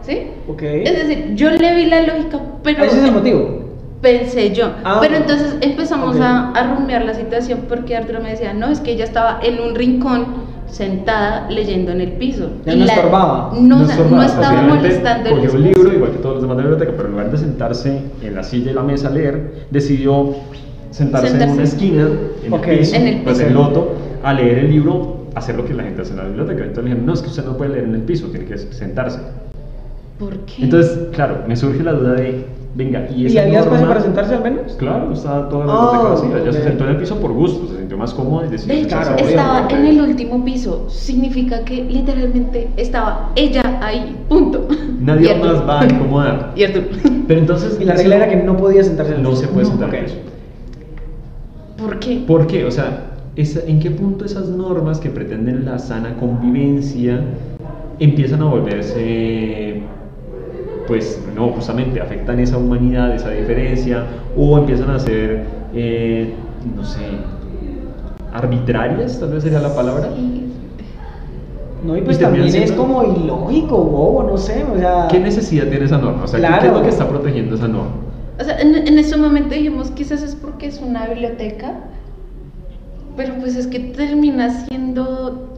[0.01, 0.27] ¿sí?
[0.47, 0.61] Ok.
[0.61, 2.83] Es decir, yo le vi la lógica, pero...
[2.83, 3.60] Ese es el motivo.
[4.01, 4.71] Pensé yo.
[4.83, 8.79] Ah, pero entonces empezamos a, a rumiar la situación porque Arturo me decía, no, es
[8.79, 10.25] que ella estaba en un rincón
[10.65, 12.49] sentada leyendo en el piso.
[12.65, 13.51] Ya Y no la- estorbaba.
[13.59, 16.63] No, no, estorbaba, estaba molestando el Cogió un libro, igual que todos los demás de
[16.63, 19.67] la biblioteca, pero en lugar de sentarse en la silla y la mesa a leer,
[19.69, 20.33] decidió
[20.89, 22.07] sentarse, en una esquina,
[22.43, 25.73] en el piso, En el pues en loto, a leer el libro, hacer lo que
[25.75, 26.61] la gente hace en la biblioteca.
[26.63, 28.57] Entonces le dijeron, no, es que usted no puede leer en el piso, tiene que
[28.57, 29.19] sentarse.
[30.17, 30.63] ¿Por qué?
[30.63, 34.01] Entonces, claro, me surge la duda de venga, y ¿Y esa había espacio norma- para
[34.01, 34.73] sentarse al menos?
[34.73, 36.37] Claro, estaba toda la biblioteca vacía.
[36.43, 36.63] Ella se ok.
[36.65, 39.13] sentó en el piso por gusto, se sintió más cómoda y decidió De hecho, sentarse
[39.15, 40.85] Claro, estaba en el último piso.
[40.89, 44.15] Significa que literalmente estaba ella ahí.
[44.29, 44.67] Punto.
[44.99, 46.53] Nadie Y más va a incomodar.
[46.55, 46.85] Y Arturo.
[47.27, 47.77] Pero entonces.
[47.81, 49.41] Y la regla era que no podía sentarse en el No piso.
[49.41, 50.17] se puede sentar en el piso.
[51.77, 52.23] ¿Por qué?
[52.27, 52.65] ¿Por qué?
[52.65, 57.21] O sea, ¿en qué punto esas normas que pretenden la sana convivencia
[57.99, 59.81] empiezan a volverse,
[60.91, 64.03] pues, no, justamente afectan esa humanidad, esa diferencia,
[64.35, 66.33] o empiezan a ser, eh,
[66.75, 66.99] no sé,
[68.33, 70.09] arbitrarias, tal vez sería la palabra?
[70.13, 70.47] Sí.
[71.87, 75.07] No, y pues Y también es como ilógico, bobo, no sé, o sea...
[75.09, 76.25] ¿Qué necesidad tiene esa norma?
[76.25, 76.77] O sea, ¿qué- ¿qué es Claro.
[76.79, 77.91] lo que está protegiendo esa norma?
[78.37, 81.75] O sea, en, en ese momento dijimos quizás es porque es una biblioteca,
[83.15, 85.50] pero pues es que termina siendo,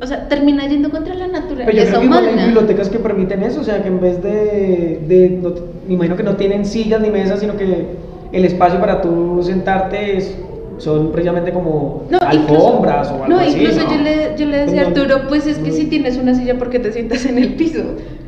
[0.00, 2.44] o sea, termina yendo contra la Pero yo naturaleza igual hay humana.
[2.46, 5.54] bibliotecas que permiten eso, o sea, que en vez de, de no-
[5.88, 7.86] me imagino que no tienen sillas ni mesas, sino que
[8.32, 10.34] el espacio para tú sentarte es-
[10.78, 13.90] son precisamente como No, alfombras incluso, o algo no, así, incluso ¿no?
[13.96, 16.56] yo le, yo le decía a Arturo, pues es que no- si tienes una silla,
[16.58, 17.80] ¿por qué te sientas en el piso?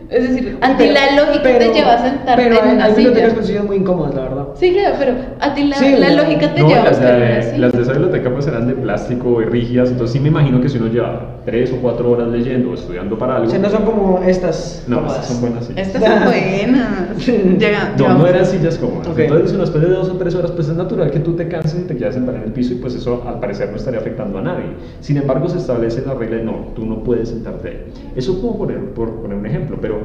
[0.09, 2.85] Es decir, a ti Pero- la lógica te lleva a sentarte pero en hay, una
[2.87, 4.39] hay bibliotecas con sillas muy incómodas, la verdad.
[4.57, 6.17] Sí, claro, pero a ti la, Sí, la no.
[6.23, 7.59] lógica te No, lleva a las una de, silla.
[7.59, 10.69] las de esa biblioteca pues eran de plástico y rígidas, entonces sí me imagino que
[10.69, 13.47] si uno lleva tres o cuatro horas leyendo o estudiando para algo...
[13.49, 15.19] O sea, no son como estas No, cómodas.
[15.21, 15.87] estas son buenas sillas.
[15.87, 17.27] Estas son buenas.
[17.59, 19.09] Llega, No, no eran sillas cómodas.
[19.09, 19.19] Ok.
[19.19, 21.85] Entonces, después de dos o tres horas, pues es natural que tú te canses y
[21.85, 24.43] te quedas sentado en el piso y pues eso al parecer no estaría afectando a
[24.43, 24.67] nadie.
[25.01, 27.85] Sin embargo, se establece la regla de no, tú no puedes sentarte ahí.
[28.17, 29.99] Eso como poner, por poner un ejemplo, pero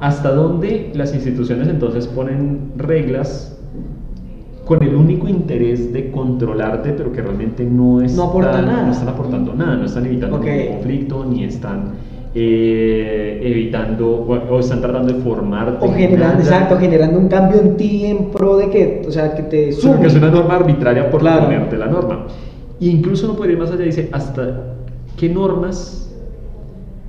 [0.00, 3.55] ¿hasta dónde las instituciones entonces ponen reglas
[4.66, 8.82] con el único interés de controlarte, pero que realmente no, están, aporta nada.
[8.86, 10.44] no están aportando nada, no están evitando Ok.
[10.44, 11.92] ningún conflicto, ni están
[12.34, 15.86] eh, evitando o, o están tratando de formarte.
[15.86, 19.34] O en generando, exacto, generando un cambio en ti en pro de que, o sea,
[19.36, 20.00] que te sume.
[20.00, 21.44] que es una norma arbitraria por Claro.
[21.44, 22.26] ponerte la norma.
[22.80, 24.74] E incluso uno podría ir más allá dice, ¿hasta
[25.16, 26.05] qué normas,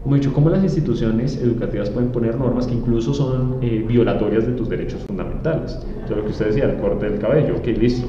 [0.07, 4.47] como he dicho, cómo las instituciones educativas pueden poner normas que incluso son eh, violatorias
[4.47, 5.77] de tus derechos fundamentales?
[6.05, 8.07] O sea, lo que usted decía, el corte del cabello, ok, listo.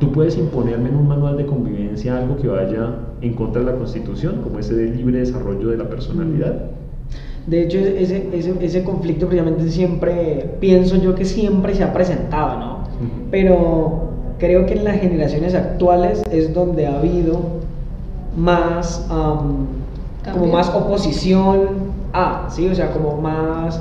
[0.00, 3.78] Tú puedes imponerme en un manual de convivencia algo que vaya en contra de la
[3.78, 6.70] Constitución, como ese de libre desarrollo de la personalidad.
[7.46, 12.58] De hecho, ese, ese, ese conflicto precisamente siempre, pienso yo que siempre se ha presentado,
[12.58, 12.78] ¿no?
[13.30, 17.42] Pero creo que en las generaciones actuales es donde ha habido
[18.36, 19.06] más,
[20.32, 22.68] como más oposición a, ¿sí?
[22.68, 23.80] O sea, como más,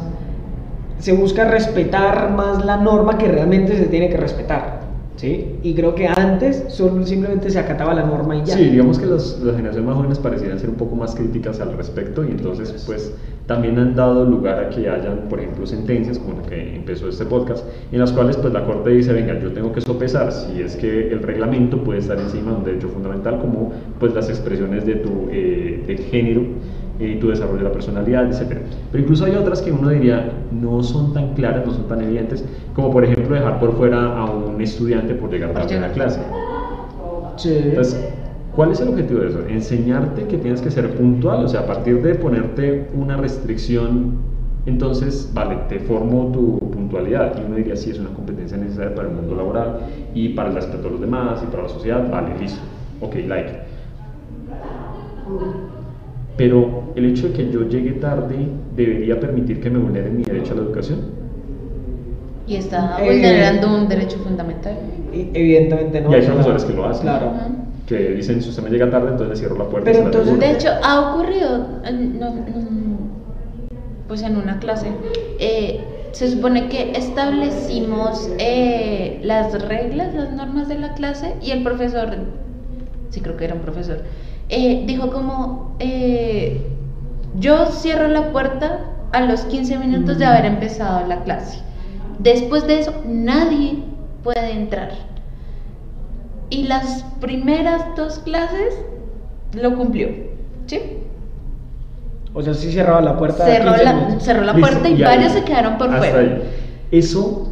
[0.99, 4.81] se busca respetar más la norma que realmente se tiene que respetar,
[5.15, 5.55] ¿sí?
[5.63, 8.55] Y creo que antes solo simplemente se acataba la norma y ya.
[8.55, 11.75] Sí, digamos que las, las generaciones más jóvenes parecieran ser un poco más críticas al
[11.77, 13.13] respecto y entonces pues
[13.47, 17.25] también han dado lugar a que hayan, por ejemplo, sentencias como la que empezó este
[17.25, 20.75] podcast, en las cuales pues la Corte dice, venga, yo tengo que sopesar si es
[20.75, 24.95] que el reglamento puede estar encima de un derecho fundamental como pues las expresiones de
[24.95, 26.41] tu eh, de género
[26.99, 28.57] y tu desarrollo de la personalidad, etc.
[28.91, 32.45] Pero incluso hay otras que uno diría no son tan claras, no son tan evidentes,
[32.73, 36.21] como por ejemplo dejar por fuera a un estudiante por llegar tarde a la clase.
[37.37, 37.53] Sí.
[37.53, 38.13] Entonces,
[38.55, 39.39] ¿cuál es el objetivo de eso?
[39.47, 45.31] Enseñarte que tienes que ser puntual, o sea, a partir de ponerte una restricción, entonces,
[45.33, 47.37] vale, te formo tu puntualidad.
[47.37, 49.79] Y uno diría, sí, es una competencia necesaria para el mundo laboral
[50.13, 52.61] y para el respeto a los demás y para la sociedad, vale, listo,
[53.01, 53.59] ok, like.
[56.37, 58.35] Pero el hecho de que yo llegue tarde
[58.75, 60.99] debería permitir que me vulneren mi derecho a la educación.
[62.47, 64.75] Y está Eh, vulnerando un derecho fundamental.
[65.13, 66.11] Y Evidentemente no.
[66.11, 67.03] y hay profesores que lo hacen.
[67.03, 67.31] Claro.
[67.87, 69.89] Que dicen, si usted me llega tarde, entonces le cierro la puerta.
[69.89, 70.53] y Pero la entonces, devuelvo".
[70.53, 72.95] De hecho, ha ocurrido, eh, no- no-
[74.07, 74.87] pues en una clase,
[75.39, 75.79] eh,
[76.11, 82.09] se supone que establecimos eh, las reglas, las normas de la clase y el profesor,
[83.09, 83.99] sí creo que era un profesor,
[84.49, 86.61] eh, dijo como, eh,
[87.39, 91.59] yo cierro la puerta a los 15 minutos de haber empezado la clase.
[92.19, 93.79] Después de eso, nadie
[94.23, 94.91] puede entrar.
[96.49, 98.77] Y las primeras dos clases
[99.53, 100.09] lo cumplió.
[100.67, 100.79] ¿Sí?
[102.33, 103.45] O sea, sí cerraba la puerta.
[103.45, 106.19] Cerró 15 la, cerró la Listo, puerta y, varios se quedaron por fuera.
[106.19, 106.41] ahí.
[106.91, 107.49] Eso,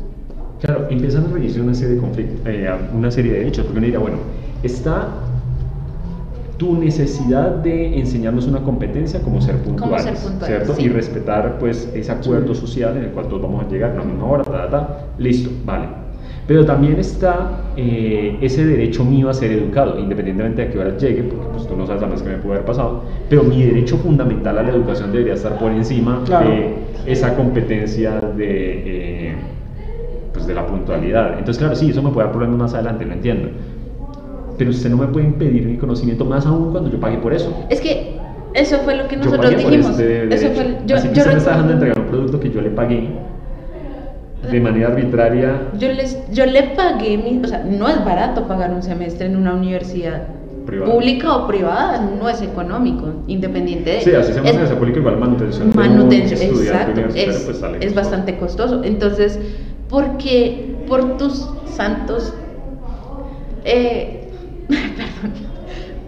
[0.62, 3.86] claro, empiezan a regirse una serie de conflictos, eh, una serie de hechos, porque uno
[3.86, 4.18] diría, bueno,
[4.62, 5.08] está
[6.58, 10.76] tu necesidad de enseñarnos una competencia como ser puntuales, ser puntuales, ¿cierto?
[10.76, 10.84] sí.
[10.84, 14.04] Y respetar pues ese acuerdo social en el cual todos vamos a llegar a la
[14.04, 15.86] misma hora, ta, listo, vale.
[16.46, 20.98] Pero también está eh, ese derecho mío a ser educado, independientemente de a qué hora
[20.98, 23.98] llegue, porque pues, tú no sabes además qué me puede haber pasado, pero mi derecho
[23.98, 26.50] fundamental a la educación debería estar por encima Claro.
[26.50, 26.74] de
[27.06, 29.36] esa competencia de, eh,
[30.34, 31.32] pues, de la puntualidad.
[31.40, 33.50] Entonces, claro, sí, eso me puede dar problemas más adelante, lo entiendo.
[34.58, 37.66] Pero usted no me puede impedir mi conocimiento más aún cuando yo pague por eso.
[37.70, 38.18] Es que
[38.54, 40.00] eso fue lo que Yo nosotros pagué por dijimos.
[40.00, 42.50] este eso fue, yo, Así que yo usted me está dejando entregar un producto que
[42.52, 43.10] yo le pagué
[44.52, 45.70] de manera arbitraria.
[45.80, 49.38] Yo, les, yo le pagué, mi, o sea, no es barato pagar un semestre en
[49.38, 50.28] una universidad
[50.66, 50.92] Privada.
[50.94, 54.02] pública o privada, no es económico, independiente de...
[54.02, 55.72] Sí, así se esa pública igual manutención.
[55.76, 58.82] manutención, exacto, universitario, es, pues, sale es bastante costoso.
[58.84, 59.40] Entonces,
[59.90, 62.34] porque por tus santos,
[63.66, 64.23] eh,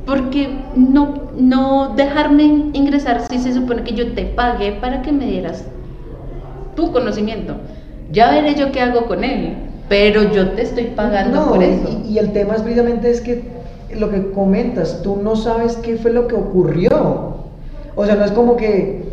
[0.06, 5.26] porque no, no dejarme ingresar si se supone que yo te pagué para que me
[5.26, 5.65] dieras
[6.76, 7.56] tu conocimiento?
[8.12, 9.56] Ya veré yo qué hago con él,
[9.89, 11.89] pero yo te estoy pagando No, por eso.
[12.06, 13.56] Y, y el tema es precisamente es que
[13.96, 17.36] lo que comentas, tú no sabes qué fue lo que ocurrió.
[17.96, 19.05] O sea, no es como que,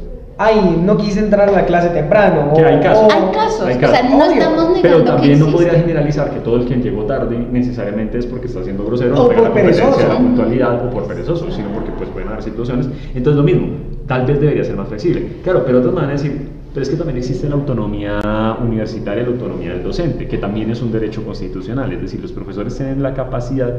[0.45, 2.53] ay, no quise entrar a la clase temprano.
[2.55, 3.13] Que o- hay casos.
[3.13, 4.11] o- Hay casos, Hay o sea, casos.
[4.11, 7.05] no Obvio, estamos negando Pero también que no podría generalizar que todo el que llegó
[7.05, 9.99] tarde necesariamente es porque está siendo grosero, O no la por la perezoso.
[10.17, 12.89] puntualidad o por perezoso, sino porque pues pueden haber situaciones.
[13.15, 13.69] Entonces lo mismo,
[14.07, 15.27] tal vez debería ser más flexible.
[15.45, 19.29] Claro, pero otros van a decir, pero es que también existe la autonomía universitaria, la
[19.29, 23.13] autonomía del docente, que también es un derecho constitucional, es decir, los profesores tienen la
[23.15, 23.71] capacidad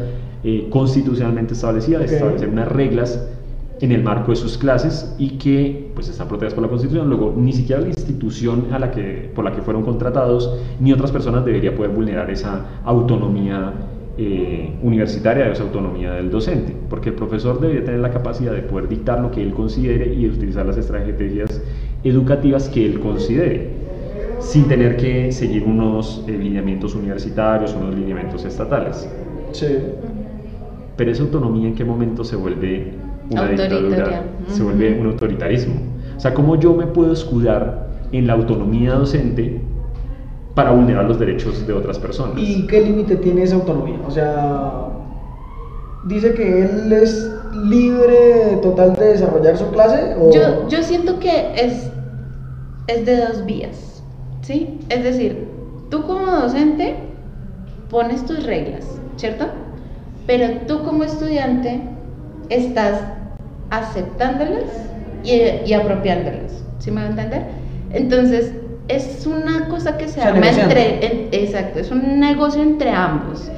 [0.44, 2.12] eh, constitucionalmente establecida de Ok.
[2.12, 3.28] establecer unas reglas
[3.84, 7.10] en el marco de sus clases y que pues están protegidas por la Constitución.
[7.10, 11.12] Luego, ni siquiera la institución a la que, por la que fueron contratados ni otras
[11.12, 13.74] personas debería poder vulnerar esa autonomía
[14.18, 18.88] eh, universitaria, esa autonomía del docente, porque el profesor debería tener la capacidad de poder
[18.88, 21.62] dictar lo que él considere y de utilizar las estrategias
[22.06, 23.68] educativas que él considere,
[24.40, 29.10] sin tener que seguir unos eh, lineamientos universitarios, unos lineamientos estatales.
[29.52, 29.68] Sí.
[30.96, 33.03] Pero esa autonomía en qué momento se vuelve
[33.34, 34.72] una dictadura, se Ujú.
[34.72, 35.76] vuelve un autoritarismo.
[36.16, 39.62] O sea, ¿cómo yo me puedo escudar en la autonomía docente
[40.54, 42.36] para vulnerar los derechos de otras personas?
[42.38, 44.00] ¿Y qué límite tiene esa autonomía?
[44.08, 44.88] O sea,
[46.04, 51.54] dice que él es libre total de desarrollar su clase o Yo, yo siento que
[51.56, 51.90] es,
[52.88, 54.04] es de dos vías,
[54.42, 54.80] ¿sí?
[54.90, 55.48] Es decir,
[55.90, 56.96] tú como docente
[57.90, 59.46] pones tus reglas, ¿cierto?
[60.26, 61.82] Pero tú como estudiante
[62.50, 63.02] estás
[63.80, 64.64] aceptándolas
[65.24, 67.42] y, y apropiándolas, ¿sí me va a entender?
[67.92, 68.54] Entonces,
[68.88, 72.90] es una cosa que se O sea, arma entre, en- exacto, es un negocio entre
[72.92, 73.50] ambos.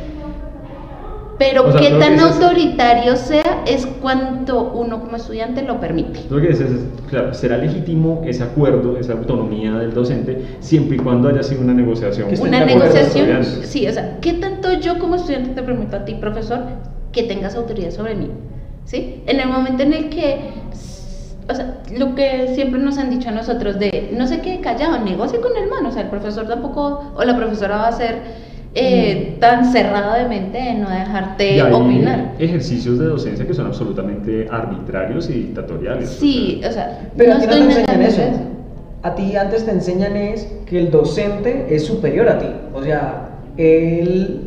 [1.38, 5.18] Pero O sea, qué creo que tan eso es- autoritario sea es cuanto uno como
[5.18, 6.22] estudiante lo permite.
[6.30, 11.00] Lo que dices es, claro, será legítimo ese acuerdo, esa autonomía del docente, siempre y
[11.00, 12.30] cuando haya sido una negociación.
[12.30, 16.14] Que Una negociación, sí, o sea, ¿qué tanto yo como estudiante te permito a ti,
[16.16, 16.60] profesor,
[17.12, 18.30] que tengas autoridad sobre mí?
[18.86, 19.24] ¿Sí?
[19.26, 20.52] En el momento en el que,
[21.50, 25.00] o sea, lo que siempre nos han dicho a nosotros de, no se quede callado,
[25.04, 28.46] negocie con el man, o sea, el profesor tampoco, o la profesora va a ser
[28.76, 32.34] eh, tan cerrada de mente de no dejarte Y hay opinar.
[32.40, 36.10] ejercicios de docencia que son absolutamente arbitrarios y dictatoriales.
[36.10, 38.42] Sí, o sea, Pero no a ti no estoy te enseñan negando eso.
[39.04, 42.48] A ti antes te enseñan es que el docente es superior a ti.
[42.74, 44.42] O sea, él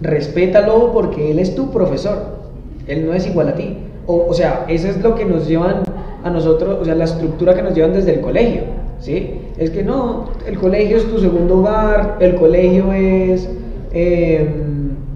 [0.00, 2.41] respétalo porque él es tu profesor.
[2.86, 3.78] Él no es igual a ti.
[4.06, 5.82] O, o sea, eso es lo que nos llevan
[6.24, 8.62] a nosotros, o sea, la estructura que nos llevan desde el colegio.
[9.00, 9.40] ¿Sí?
[9.58, 13.48] Es que no, el colegio es tu segundo hogar, el colegio es,
[13.92, 14.48] eh,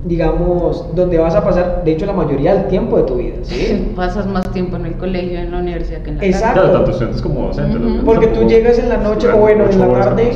[0.04, 3.36] digamos, donde vas a pasar, de hecho, la mayoría del tiempo de tu vida.
[3.42, 3.92] ¿sí?
[3.96, 6.60] Pasas más tiempo en el colegio, en la universidad que en la Exacto.
[6.60, 7.80] Claro, tanto estudiantes como docentes.
[8.04, 10.32] Porque tú llegas en la noche o bueno, en la tarde,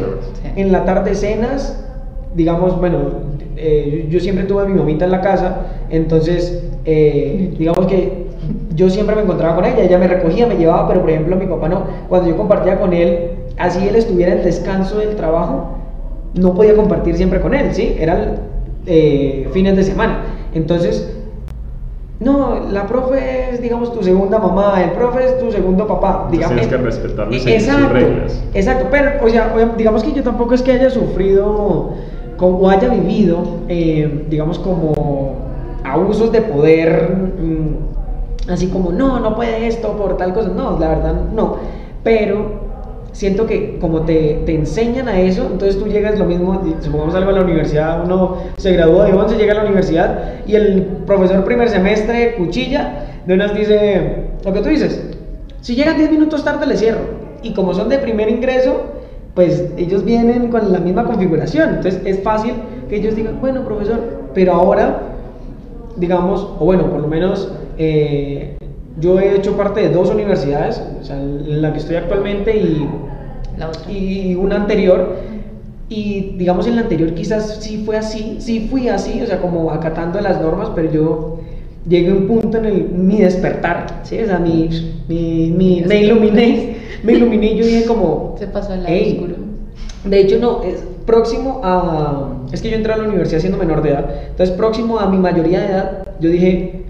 [0.54, 1.84] en la tarde cenas,
[2.34, 2.98] digamos, bueno,
[3.56, 8.26] eh, yo siempre tuve a mi mamita en la casa, entonces, eh, digamos que
[8.74, 11.46] yo siempre me encontraba con ella, ella me recogía, me llevaba, pero por ejemplo mi
[11.46, 15.76] papá no, cuando yo compartía con él, así él estuviera en descanso del trabajo,
[16.34, 17.96] no podía compartir siempre con él, ¿sí?
[17.98, 18.36] Eran
[18.86, 20.20] eh, fines de semana,
[20.54, 21.16] entonces...
[22.20, 26.28] No, la profe es, digamos, tu segunda mamá, el profe es tu segundo papá.
[26.30, 28.44] Digamos, tienes que sus exacto, reglas.
[28.52, 31.94] Exacto, pero, o sea, digamos que yo tampoco es que haya sufrido
[32.46, 35.36] o haya vivido, eh, digamos, como
[35.84, 40.48] abusos de poder, mm, así como, no, no puede esto por tal cosa.
[40.48, 41.56] No, la verdad, no.
[42.02, 42.70] Pero
[43.12, 47.30] siento que como te, te enseñan a eso, entonces tú llegas lo mismo, supongamos algo
[47.30, 51.44] a la universidad, uno se gradúa de 11, llega a la universidad y el profesor
[51.44, 55.10] primer semestre cuchilla, de unas dice, lo que tú dices,
[55.60, 57.20] si llegan 10 minutos tarde les cierro.
[57.42, 58.82] Y como son de primer ingreso,
[59.34, 62.54] pues ellos vienen con la misma configuración, entonces es fácil
[62.88, 64.00] que ellos digan, bueno profesor,
[64.34, 65.02] pero ahora,
[65.96, 67.52] digamos, o bueno, por lo menos...
[67.78, 68.56] eh,
[69.00, 72.86] yo he hecho parte de dos universidades, o sea, en la que estoy actualmente y
[73.56, 73.90] La otra.
[73.90, 75.16] y una anterior,
[75.88, 79.70] Y digamos en la anterior quizás sí fue así, sí fui así, o sea, como
[79.70, 81.38] acatando las normas, pero yo
[81.88, 84.18] llegué a un punto en el, mi despertar, ¿sí?
[84.22, 84.68] O sea, mi,
[85.08, 88.34] mi, mi- me iluminé, me iluminé y yo dije como...
[88.38, 89.34] Se pasó al lado oscuro.
[90.04, 92.32] De hecho, no, es próximo a...
[92.52, 95.18] Es que yo entré a la universidad siendo menor de edad, entonces próximo a mi
[95.18, 96.84] mayoría de edad, yo dije,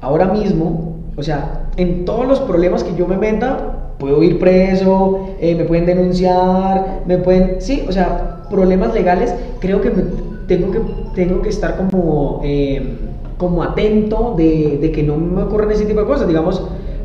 [0.00, 5.20] ahora mismo, o sea, en todos los problemas que yo me meta, puedo ir preso,
[5.40, 10.04] eh, me pueden denunciar, me pueden, sí, o sea, problemas legales, creo que me-
[10.46, 10.80] tengo que
[11.14, 12.96] tengo que estar como eh,
[13.38, 16.62] como atento de, de que no me ocurran ese tipo de cosas, digamos,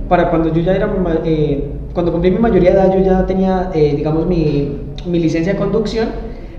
[0.07, 3.71] para cuando yo ya era eh, cuando cumplí mi mayoría de edad, yo ya tenía,
[3.73, 6.07] eh, digamos, mi, mi licencia de conducción,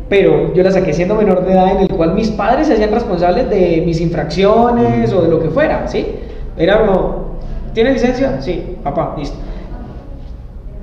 [0.08, 2.90] pero yo la saqué siendo menor de edad, en el cual mis padres se hacían
[2.90, 6.04] responsables de mis infracciones o de lo que fuera, ¿sí?
[6.56, 7.36] Era como,
[7.74, 8.40] ¿tiene licencia?
[8.40, 9.36] Sí, papá, listo.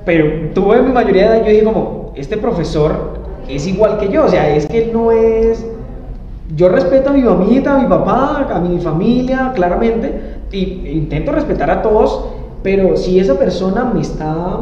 [0.06, 3.20] Pero tuve mi mayoría de edad y yo dije como, este profesor
[3.50, 5.66] es igual que yo, o sea, es que él no es...
[6.56, 11.70] Yo respeto a mi mamita, a mi papá, a mi familia, claramente, y intento respetar
[11.70, 12.26] a todos,
[12.64, 14.60] pero si esa persona me está,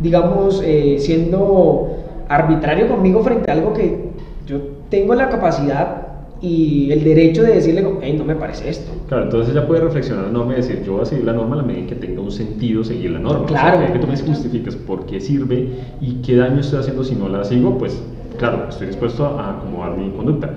[0.00, 1.96] digamos, eh, siendo
[2.28, 4.10] arbitrario conmigo frente a algo que
[4.46, 6.02] yo tengo la capacidad
[6.40, 8.90] y el derecho de decirle, hey, no me parece esto.
[9.06, 11.54] Claro, entonces ella puede reflexionar la norma y decir, yo voy a seguir la norma
[11.54, 13.46] a la medida que tenga un sentido seguir la norma.
[13.46, 13.78] Claro.
[13.78, 15.68] O sea, que tú me justifiques por qué sirve
[16.00, 18.02] y qué daño estoy haciendo si no la sigo, pues
[18.38, 20.50] claro, estoy dispuesto a acomodar mi conducta.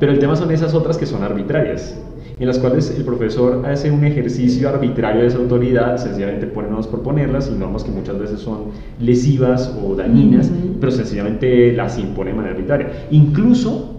[0.00, 1.96] Pero el tema son esas otras que son arbitrarias,
[2.38, 6.86] en las cuales el profesor hace un ejercicio arbitrario de esa autoridad, sencillamente pone normas
[6.86, 10.76] por ponerlas y normas que muchas veces son lesivas o dañinas, Ujú.
[10.80, 13.06] pero sencillamente las impone de manera arbitraria.
[13.10, 13.96] Incluso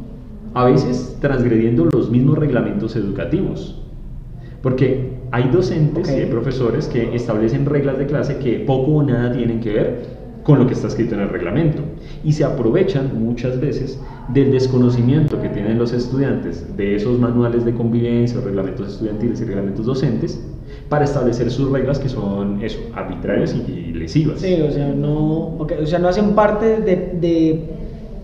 [0.54, 3.80] a veces transgrediendo los mismos reglamentos educativos.
[4.62, 9.32] Porque hay docentes y hay profesores que establecen reglas de clase que poco o nada
[9.34, 10.13] tienen que ver
[10.44, 11.82] con lo que está escrito en el reglamento.
[12.24, 17.74] Y se aprovechan muchas veces del desconocimiento que tienen los estudiantes de esos manuales de
[17.74, 20.42] convivencia, reglamentos estudiantiles y reglamentos docentes
[20.90, 24.40] para establecer sus reglas que son eso, arbitrarias y, lesivas.
[24.42, 27.70] Sí, o sea, no, o sea, no hacen parte de, de-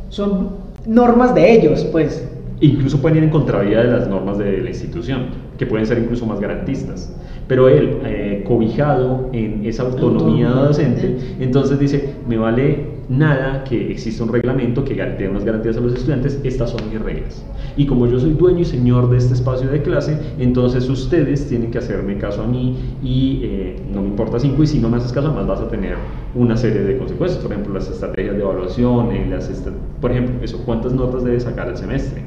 [0.10, 0.50] son
[0.86, 2.28] normas de ellos, pues.
[2.62, 6.26] Incluso pueden ir en contravía de las normas de la institución, que pueden ser incluso
[6.26, 7.16] más garantistas.
[7.48, 14.24] Pero él, eh, cobijado en esa autonomía docente, entonces dice, me vale nada que exista
[14.24, 17.44] un reglamento que dé unas garantías a los estudiantes, estas son mis reglas.
[17.76, 21.72] Y como yo soy dueño y señor de este espacio de clase, entonces ustedes tienen
[21.72, 24.98] que hacerme caso a mí y eh, no me importa cinco, y si no me
[24.98, 25.96] haces caso, además vas a tener
[26.36, 30.36] una serie de consecuencias, por ejemplo, las estrategias de evaluación, eh, las esta- por ejemplo,
[30.44, 32.22] eso, ¿cuántas notas debe sacar al semestre?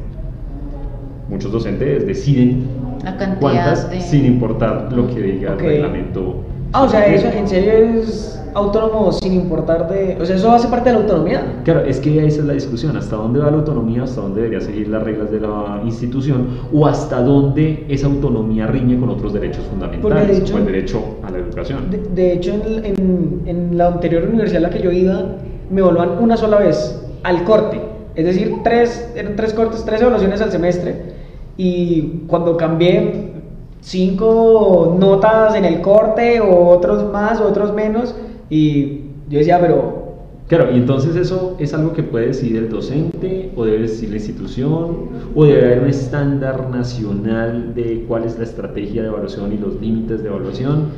[1.33, 2.67] Muchos docentes deciden
[3.03, 5.63] La cantidad cuántas de- sin importar lo que diga Ok.
[5.63, 6.35] el reglamento.
[6.75, 10.19] Ah, o sea, eso en serio es autónomo sin importar de...
[10.21, 11.43] O sea, eso hace parte de la autonomía.
[11.65, 14.61] Claro, es que esa es la discusión, hasta dónde va la autonomía, hasta dónde debería
[14.61, 19.65] seguir las reglas de la institución o hasta dónde esa autonomía riñe con otros derechos
[19.65, 21.91] fundamentales, de hecho- como el derecho a la educación.
[21.91, 25.37] De, de hecho, en, en- en la anterior universidad a la que yo iba,
[25.71, 27.81] me evaluaban una sola vez, al corte.
[28.15, 31.22] Es decir, tres, eran tres cortes, tres evaluaciones al semestre.
[31.57, 33.33] Y cuando cambié
[33.81, 38.15] cinco notas en el corte, o otros más, o otros menos,
[38.49, 40.01] y yo decía, pero
[40.49, 44.17] Claro, y entonces eso es algo que puede decidir el docente o debe decidir la
[44.17, 44.97] institución
[45.35, 49.81] o debe haber un estándar nacional de cuál es la estrategia de evaluación y los
[49.81, 50.89] límites de evaluación.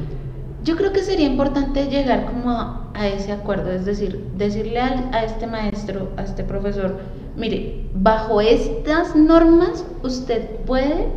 [0.64, 5.10] Yo creo que sería importante llegar como a, a ese acuerdo, es decir, decirle al-
[5.12, 6.96] a, este maestro, a este profesor,
[7.36, 11.08] mire, bajo estas normas usted puede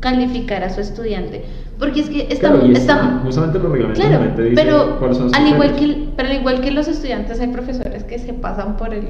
[0.00, 1.42] calificar a su estudiante,
[1.78, 5.38] porque es que estamos, Claro, está- justamente los reglamentos claro, dicen pero cuáles son sus
[5.38, 8.94] al igual que, pero al igual que los estudiantes hay profesores que se pasan por
[8.94, 9.04] el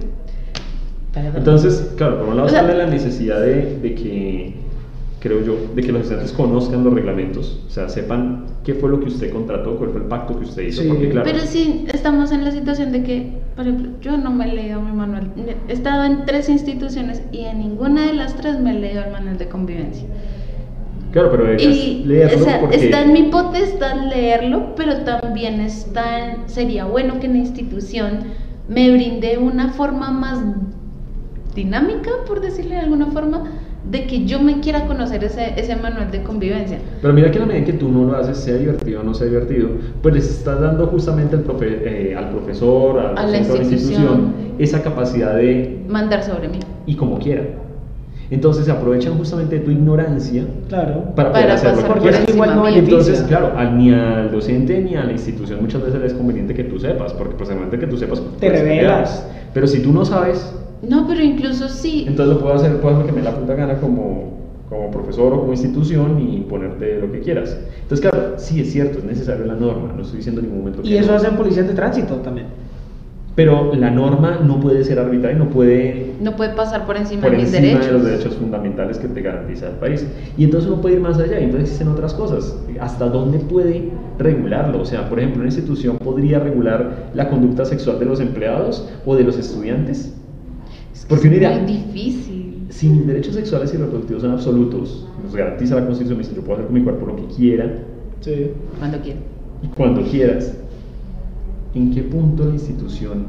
[1.37, 4.55] Entonces, claro, por un lado O sea- está la necesidad de, de que,
[5.21, 9.01] creo yo, de que los estudiantes conozcan los reglamentos, o sea, sepan qué fue lo
[9.01, 10.89] que usted contrató, cuál fue el pacto que usted hizo, Sí.
[10.89, 14.51] porque claro, Pero sí estamos en la situación de que, por ejemplo, yo no me
[14.51, 15.31] he leído mi manual.
[15.69, 19.13] He estado en tres instituciones y en ninguna de las tres me he leído el
[19.13, 20.07] manual de convivencia.
[21.13, 22.77] claro, pero Y leerlo o sea, porque...
[22.77, 28.21] está en mi potestad leerlo, pero también está en- sería bueno que la institución
[28.69, 30.39] me brinde una forma más
[31.55, 33.45] dinámica, por decirle de alguna forma,
[33.85, 36.79] de que yo me quiera conocer ese, ese manual de convivencia.
[37.01, 39.15] Pero mira que a la medida que tú no lo haces, sea divertido o no
[39.15, 39.69] sea divertido,
[40.03, 43.73] pues les estás dando justamente al, profe- eh, al profesor, al A la institución.
[43.73, 46.59] institución, esa capacidad de Mandar sobre mí.
[46.87, 47.43] y como quiera.
[48.31, 51.07] Entonces se aprovechan justamente de tu ignorancia claro.
[51.17, 52.21] para poder Para hacer lo pasar que por quieran.
[52.21, 52.69] encima igual no.
[52.69, 56.63] Entonces, claro, ni al docente ni a la institución muchas veces les es conveniente que
[56.65, 59.27] tú sepas, porque pues el momento que tú sepas Te puedes revelas.
[59.53, 62.05] Pero si tú no sabes, No, pero incluso sí.
[62.09, 65.33] Entonces lo puedo hacer, puedo hacer lo que me la puta gana como, como profesor
[65.35, 67.59] o como institución y ponerte lo que quieras.
[67.83, 70.83] Entonces, claro, sí es cierto, es necesario la norma, no estoy diciendo en ningún momento
[70.83, 71.17] que Y eso no.
[71.19, 72.47] hacen policías de tránsito también.
[73.37, 77.31] Pero la norma no puede ser arbitraria, no puede No puede pasar por encima por
[77.31, 77.87] de mis encima derechos.
[77.87, 80.05] de los derechos fundamentales que te garantiza el país.
[80.37, 82.59] Y entonces uno puede ir más allá, y entonces existen otras cosas.
[82.81, 84.83] ¿Hasta dónde puede regularlo?
[84.83, 89.15] O sea, por ejemplo, una institución podría regular la conducta sexual de los empleados o
[89.15, 90.17] de los estudiantes.
[91.09, 92.67] Porque es dirá, muy difícil.
[92.69, 96.43] si mis derechos sexuales y reproductivos son absolutos, nos garantiza la Constitución, me dice, yo
[96.43, 97.71] puedo hacer con mi cuerpo lo que quiera
[98.21, 98.51] Sí.
[98.79, 99.19] Cuando quiera.
[99.63, 100.55] y cuando quieras.
[101.75, 103.27] ¿En qué punto la institución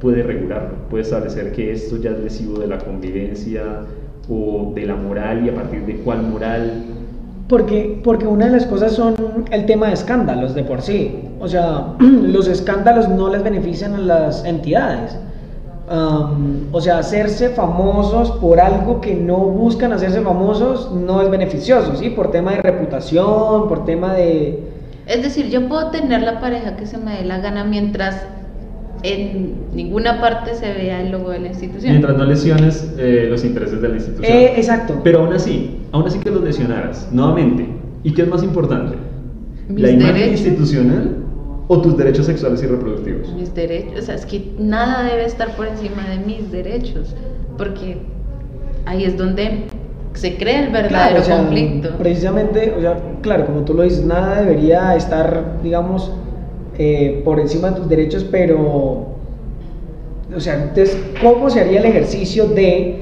[0.00, 0.74] puede regularlo?
[0.90, 3.62] Puede establecer que esto ya es lesivo de la convivencia
[4.28, 6.84] o de la moral y a partir de cuál moral.
[7.48, 9.14] Porque, porque una de las cosas son
[9.50, 11.16] el tema de escándalos de por sí.
[11.40, 15.16] O sea, los escándalos no les benefician a las entidades.
[15.88, 21.96] Am, o sea, hacerse famosos por algo que no buscan hacerse famosos no es beneficioso,
[21.96, 22.10] ¿sí?
[22.10, 24.60] Por tema de reputación, por tema de...
[25.06, 28.22] Es decir, yo puedo tener la pareja que se me dé la gana mientras
[29.02, 31.90] en ninguna parte se vea el logo de la institución.
[31.90, 34.32] Mientras no lesiones eh, los intereses de la institución.
[34.32, 35.00] Eh, exacto.
[35.02, 37.66] Pero aún así, aún así que los lesionaras, nuevamente.
[38.04, 38.96] ¿Y qué es más importante?
[39.68, 41.21] Mis ¿La imagen institucional
[41.72, 43.32] o tus derechos sexuales y reproductivos?
[43.32, 47.14] mis derechos, o sea, es que nada debe estar por encima de mis derechos,
[47.56, 47.96] porque
[48.84, 49.64] ahí es donde
[50.12, 51.96] se crea el verdadero Claro, o sea, conflicto.
[51.96, 56.12] Precisamente, o sea, claro, como tú lo dices, nada debería estar, digamos,
[56.76, 58.58] eh, por encima de tus derechos, pero,
[60.36, 62.98] o sea, entonces, ¿cómo se haría el ejercicio de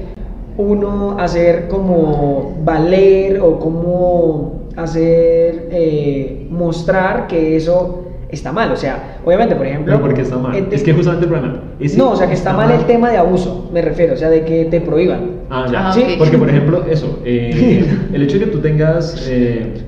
[0.57, 8.71] uno hacer como valer o cómo hacer, eh, mostrar que eso está mal?
[8.71, 9.93] O sea, obviamente, por ejemplo...
[9.93, 10.67] Pero porque está mal.
[10.71, 11.59] Es que justamente el problema.
[11.79, 14.29] es no, o sea, que está mal el tema de abuso, me refiero, o sea,
[14.29, 15.41] de que te prohíban.
[15.49, 15.89] Ah, ya.
[15.89, 16.15] Ah, Sí.
[16.17, 19.81] Porque, por ejemplo, eso, eh, el hecho de que tú tengas, eh,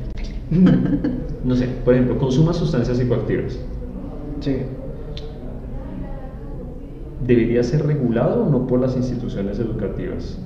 [1.43, 3.57] no sé, por ejemplo, consumas sustancias psicoactivas,
[4.41, 4.57] Sí.
[7.25, 10.37] ¿debería ser regulado o no por las instituciones educativas?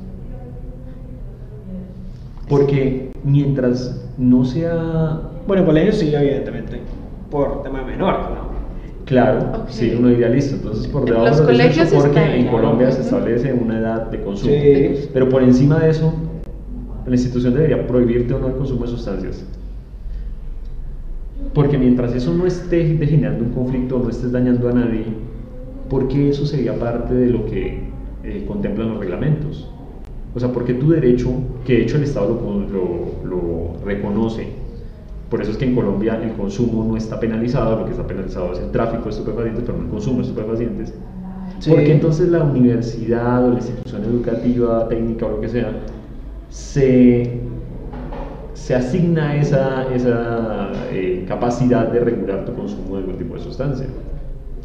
[2.48, 6.80] Porque mientras no sea Bueno, en colegios sí, evidentemente,
[7.30, 8.48] por tema menor, ¿no?
[9.06, 9.70] claro, Ok.
[9.70, 12.48] sí, uno diría listo, entonces por debajo los de los 18 colegios porque en.
[12.48, 14.52] Colombia se establece una edad de consumo.
[14.54, 15.10] Sí.
[15.14, 16.14] Pero por encima de eso,
[17.06, 19.46] la institución debería prohibirte o no el consumo de sustancias.
[21.54, 25.06] Porque mientras eso no esté generando un conflicto, no estés dañando a nadie,
[25.90, 27.88] ¿por qué eso sería parte de lo que
[28.24, 29.70] eh, contemplan los reglamentos?
[30.36, 31.30] O sea, porque tu derecho,
[31.66, 34.50] que de hecho el Estado lo, lo- lo reconoce,
[35.30, 38.54] por eso es que en Colombia el consumo no está penalizado, lo que está penalizado
[38.54, 40.94] es el tráfico de estupefacientes, pero no el consumo de estupefacientes.
[41.60, 41.70] Sí.
[41.70, 45.72] Porque entonces la universidad o la institución educativa, técnica o lo que sea,
[46.50, 47.40] se,
[48.54, 53.88] se asigna esa, esa eh, capacidad de regular tu consumo de algún tipo de sustancia.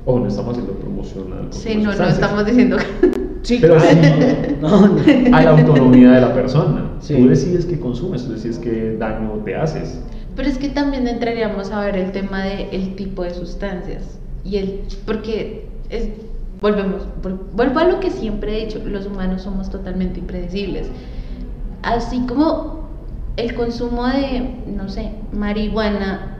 [0.04, 2.76] O no estamos haciendo promoción al consumo Sí, de no, no estamos diciendo
[3.42, 3.86] Sí, Pero sí.
[4.60, 5.36] No, no.
[5.36, 6.92] a la autonomía de la persona.
[7.00, 7.16] Sí.
[7.16, 10.00] Tú decides qué consumes, tú decides qué daño te haces.
[10.34, 14.18] Pero es que también entraríamos a ver el tema del tipo de sustancias.
[14.44, 16.08] Y el, porque es,
[16.60, 20.88] volvemos, vol- vuelvo a lo que siempre he dicho, los humanos somos totalmente impredecibles.
[21.82, 22.88] Así como
[23.36, 26.38] el consumo de, no sé, marihuana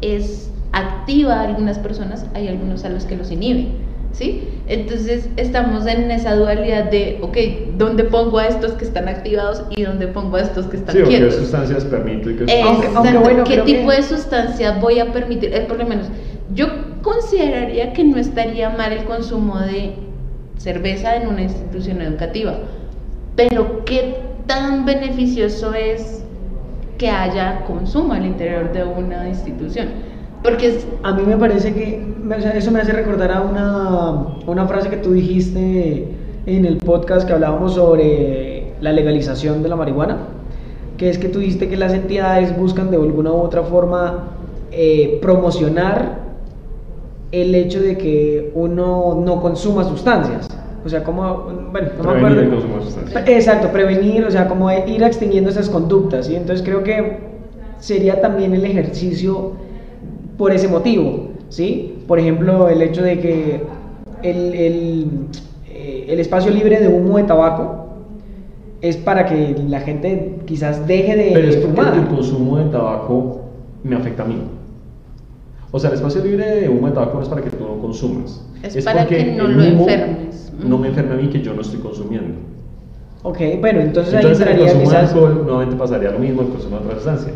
[0.00, 3.68] es activa a algunas personas, hay algunos a los que los inhibe,
[4.12, 4.48] ¿sí?
[4.68, 7.36] Entonces estamos en esa dualidad de, ok,
[7.78, 11.00] ¿dónde pongo a estos que están activados y dónde pongo a estos que están Sí,
[11.02, 11.34] o qué quietos?
[11.34, 13.20] sustancias permito y qué Aunque- sustancias aunque Exacto.
[13.28, 15.52] bueno, ¿Qué tipo que- de sustancia voy a permitir?
[15.54, 16.06] Eh, por lo menos,
[16.54, 16.66] yo
[17.02, 19.94] consideraría que no estaría mal el consumo de
[20.58, 22.54] cerveza en una institución educativa,
[23.34, 26.22] pero ¿qué tan beneficioso es
[26.98, 29.88] que haya consumo al interior de una institución?
[30.42, 34.36] Porque A mí me parece que me- o sea, eso me hace recordar a una,
[34.46, 36.06] una frase que tú dijiste
[36.46, 40.18] en el podcast que hablábamos sobre la legalización de la marihuana,
[40.96, 44.30] que es que tú dijiste que las entidades buscan de alguna u otra forma
[44.72, 46.20] eh, promocionar
[47.32, 50.46] el hecho de que uno no consuma sustancias.
[50.84, 52.40] O sea, como, bueno, no me Prevenir acuerdo.
[52.40, 53.24] el de sustancias.
[53.28, 56.34] Exacto, prevenir, o sea, como ir extinguiendo esas conductas, ¿sí?
[56.34, 57.18] Entonces creo que
[57.78, 59.52] sería también el ejercicio
[60.42, 61.98] por ese motivo, ¿sí?
[62.08, 63.62] Por ejemplo, el hecho de que
[64.24, 65.06] el, el,
[65.68, 67.90] eh, el espacio libre de humo de tabaco
[68.80, 71.96] es para que la gente quizás deje de Pero es porque fumar.
[71.96, 73.42] el consumo de tabaco
[73.84, 74.38] me afecta a mí.
[75.70, 77.80] O sea, el espacio libre de humo de tabaco no es para que tú no
[77.80, 78.44] consumas.
[78.64, 80.52] Es para porque que no el lo enfermes.
[80.66, 82.34] No me enferme a mí que yo no estoy consumiendo.
[83.22, 85.14] Ok, bueno, entonces, Entonces, ahí el entraría consumo de quizás...
[85.14, 87.32] alcohol nuevamente pasaría lo mismo, el consumo de otra sustancia.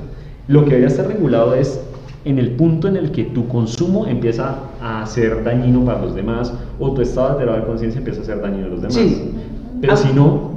[0.49, 1.81] Lo que debería estar regulado es
[2.27, 6.53] en el punto en el que tu consumo empieza a ser dañino para los demás
[6.81, 8.95] o tu estado alterado de conciencia empieza a ser dañino a los demás.
[8.95, 9.31] Sí.
[9.81, 9.97] Pero Ah.
[9.97, 10.57] si no,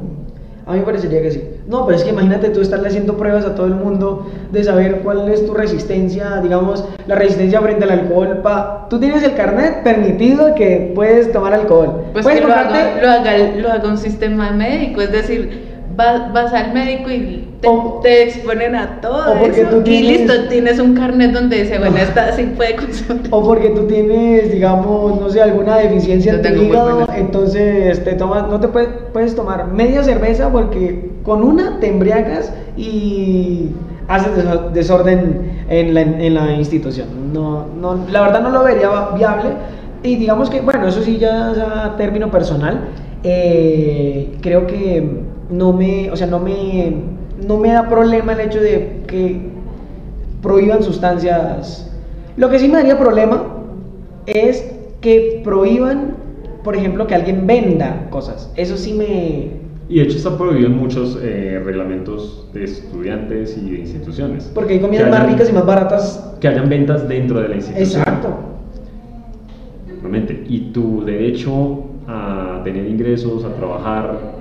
[0.65, 1.43] A mí me parecería que sí.
[1.67, 4.99] No, pero es que imagínate tú estarle haciendo pruebas a todo el mundo de saber
[5.03, 8.38] cuál es tu resistencia, digamos, la resistencia frente al alcohol.
[8.43, 8.86] Pa...
[8.88, 12.03] Tú tienes el carnet permitido que puedes tomar alcohol.
[12.13, 15.68] Pues puedes que lo haga, lo, haga, lo haga un sistema médico, es decir,
[15.99, 19.77] va- vas al médico y te, O- te exponen a todo o porque eso, tú
[19.81, 23.23] y tienes- listo, tienes un carnet donde dice, bueno, esta sí puede consumir.
[23.31, 28.47] O porque tú tienes, digamos, no sé, alguna deficiencia en tu hígado, entonces te tomas,
[28.47, 33.71] no te puedes, puedes tomar media cerveza porque con una te embriagas y
[34.07, 37.07] haces deso- desorden en la, en la institución.
[37.33, 39.49] No, no, la verdad no lo vería viable.
[40.01, 42.79] Y digamos que, bueno, eso sí ya es a término personal.
[43.23, 46.93] eh, creo que no me, o sea, no me,
[47.45, 49.41] no me da problema el hecho de que
[50.41, 51.91] prohíban sustancias.
[52.37, 53.43] Lo que sí me daría problema
[54.25, 54.71] es
[55.01, 56.15] que prohíban,
[56.63, 58.51] por ejemplo, que alguien venda cosas.
[58.55, 59.51] Eso sí me...
[59.89, 64.51] y de hecho está prohibido en muchos eh, reglamentos de estudiantes y de instituciones.
[64.53, 66.35] Porque hay comidas más ricas y más baratas.
[66.39, 68.01] Que hayan ventas dentro de la institución.
[68.01, 68.29] Exacto.
[70.01, 70.45] Realmente.
[70.47, 74.38] Y tu derecho a tener ingresos, a trabajar,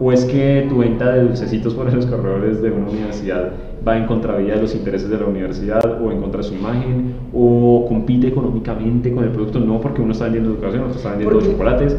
[0.00, 3.50] o es que tu venta de dulcecitos por los corredores de una universidad
[3.86, 7.14] va en contravía de los intereses de la universidad o en contra de su imagen
[7.34, 11.34] o compite económicamente con el producto, no porque uno está vendiendo educación, otro está vendiendo
[11.36, 11.96] Porque- chocolates.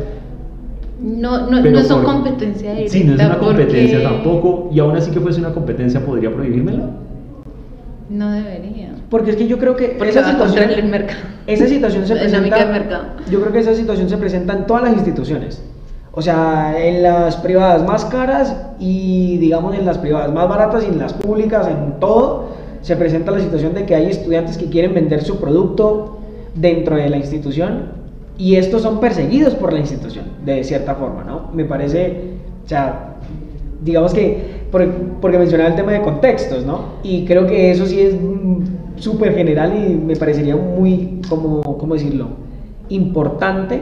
[1.03, 2.91] No, no, no son por- competencia directa.
[2.93, 6.31] Sí, no es una competencia porque tampoco, y aún así que fuese una competencia, ¿podría
[6.31, 6.89] prohibírmela?
[8.09, 8.93] No debería.
[9.09, 11.19] Porque es que yo creo que Porque esa va situación, contra el mercado.
[11.47, 13.15] esa situación se presenta.
[13.31, 15.63] Yo creo que esa situación se presenta en todas las instituciones.
[16.13, 20.87] O sea, en las privadas más caras y digamos en las privadas más baratas y
[20.87, 22.47] en las públicas, en todo,
[22.81, 26.17] se presenta la situación de que hay estudiantes que quieren vender su producto
[26.55, 27.91] dentro de la institución
[28.37, 31.49] y estos son perseguidos por la institución, de cierta forma, ¿no?
[31.53, 32.31] Me parece,
[32.65, 33.15] o sea,
[33.81, 34.91] digamos que, por-
[35.21, 36.79] porque mencionaba el tema de contextos, ¿no?
[37.03, 38.15] Y creo que eso sí es
[38.97, 42.27] súper general y me parecería muy, como, ¿cómo decirlo?
[42.89, 43.81] Importante,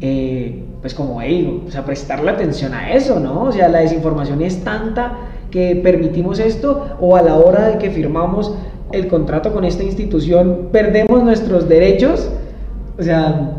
[0.00, 3.44] eh, pues como, hey, o sea, prestarle atención a eso, ¿no?
[3.44, 5.14] O sea, la desinformación es tanta
[5.50, 8.54] que permitimos esto o a la hora de que firmamos
[8.92, 12.28] el contrato con esta institución perdemos nuestros derechos,
[12.98, 13.52] o sea,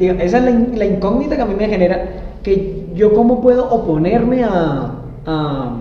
[0.00, 2.04] esa es la, in- la incógnita que a mí me genera,
[2.42, 4.94] que yo cómo puedo oponerme a,
[5.26, 5.76] a,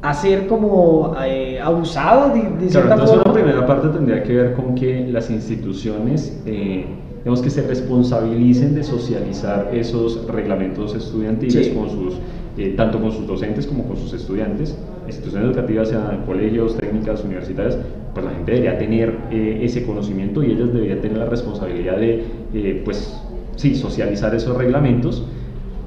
[0.00, 3.32] a ser como eh, abusado de, de Claro, cierta entonces forma.
[3.32, 6.86] una primera parte tendría que ver con que las instituciones, eh,
[7.20, 11.72] digamos que se responsabilicen de socializar esos reglamentos estudiantiles Sí.
[11.72, 12.14] con sus,
[12.56, 17.78] eh, tanto con sus docentes como con sus estudiantes, instituciones educativas, sean colegios, técnicas, universitarias,
[18.14, 22.24] pues la gente debería tener eh, ese conocimiento y ellas deberían tener la responsabilidad de,
[22.54, 23.20] eh, pues,
[23.56, 25.22] sí, socializar esos reglamentos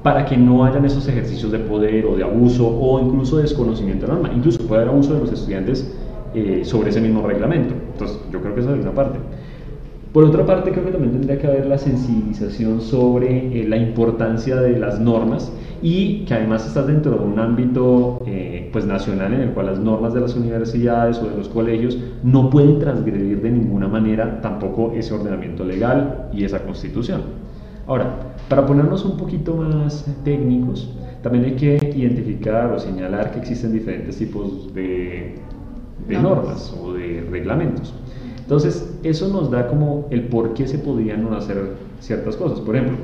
[0.04, 4.06] para que no hayan esos ejercicios de poder o de abuso o incluso de desconocimiento
[4.06, 4.30] de norma.
[4.34, 5.90] Incluso puede haber abuso de los estudiantes
[6.64, 7.74] sobre ese mismo reglamento.
[7.92, 9.18] Entonces, yo creo que esa es una parte.
[10.14, 14.54] Por otra parte, creo que también tendría que haber la sensibilización sobre eh, la importancia
[14.54, 15.52] de las normas
[15.82, 19.80] y que además estás dentro de un ámbito eh, pues nacional en el cual las
[19.80, 24.92] normas de las universidades o de los colegios no pueden transgredir de ninguna manera tampoco
[24.92, 27.22] ese ordenamiento legal y esa constitución.
[27.88, 30.94] Ahora, para ponernos un poquito más técnicos,
[31.24, 35.34] también hay que identificar o señalar que existen diferentes tipos de,
[36.06, 36.70] de Normas.
[36.70, 37.92] normas o de reglamentos.
[38.44, 42.60] Entonces, eso nos da como el por qué se podrían hacer ciertas cosas.
[42.60, 42.98] Por ejemplo,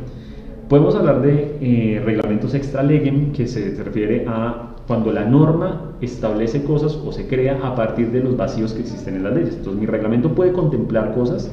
[0.69, 6.63] podemos hablar de eh, reglamentos extra legem, que se refiere a cuando la norma establece
[6.65, 9.55] cosas o se crea a partir de los vacíos que existen en las leyes.
[9.57, 11.51] Entonces, mi reglamento puede contemplar cosas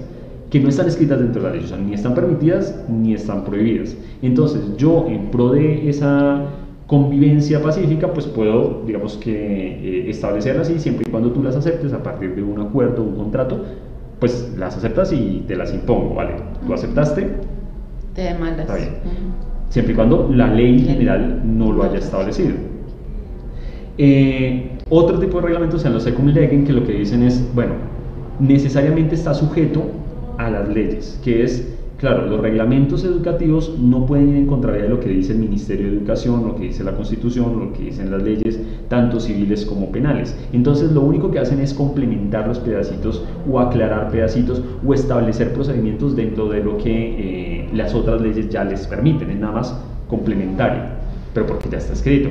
[0.50, 3.46] que no están escritas dentro de la ley, o sea, ni están permitidas ni están
[3.46, 3.96] prohibidas.
[4.22, 6.46] Entonces, yo en pro de esa
[6.88, 11.94] convivencia pacífica, pues puedo, digamos que, eh, establecerlas así, siempre y cuando tú las aceptes
[11.94, 13.62] a partir de un acuerdo, un contrato,
[14.20, 16.36] pues las aceptas y te las impongo, ¿vale?
[16.66, 17.28] Tú aceptaste,
[18.16, 18.62] Te demandas.
[18.62, 18.90] Está bien.
[19.70, 22.56] Siempre y cuando la ley general no lo haya establecido.
[23.98, 27.74] Eh, otro tipo de reglamentos sean los secum legem, que lo que dicen es, bueno,
[28.40, 29.84] necesariamente está sujeto
[30.38, 34.90] a las leyes, que es Claro, los reglamentos educativos no pueden ir en contravía de
[34.90, 38.12] lo que dice el Ministerio de Educación, lo que dice la Constitución, lo que dicen
[38.12, 40.38] las leyes, tanto civiles como penales.
[40.54, 46.16] Entonces, lo único que hacen es complementar los pedacitos o aclarar pedacitos o establecer procedimientos
[46.16, 49.32] dentro de lo que eh, las otras leyes ya les permiten.
[49.32, 49.76] Es nada más
[50.08, 50.84] complementario,
[51.34, 52.30] pero porque ya está escrito.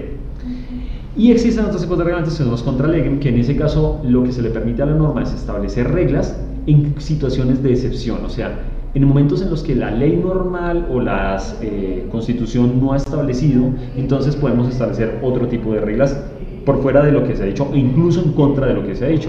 [1.17, 4.23] Y existen otros tipos de reglamentos que son los contralegem, que en ese caso lo
[4.23, 8.29] que se le permite a la norma es establecer reglas en situaciones de excepción, o
[8.29, 12.97] sea, en momentos en los que la ley normal o la eh, constitución no ha
[12.97, 16.19] establecido, entonces podemos establecer otro tipo de reglas
[16.65, 18.95] por fuera de lo que se ha dicho e incluso en contra de lo que
[18.97, 19.29] se ha dicho.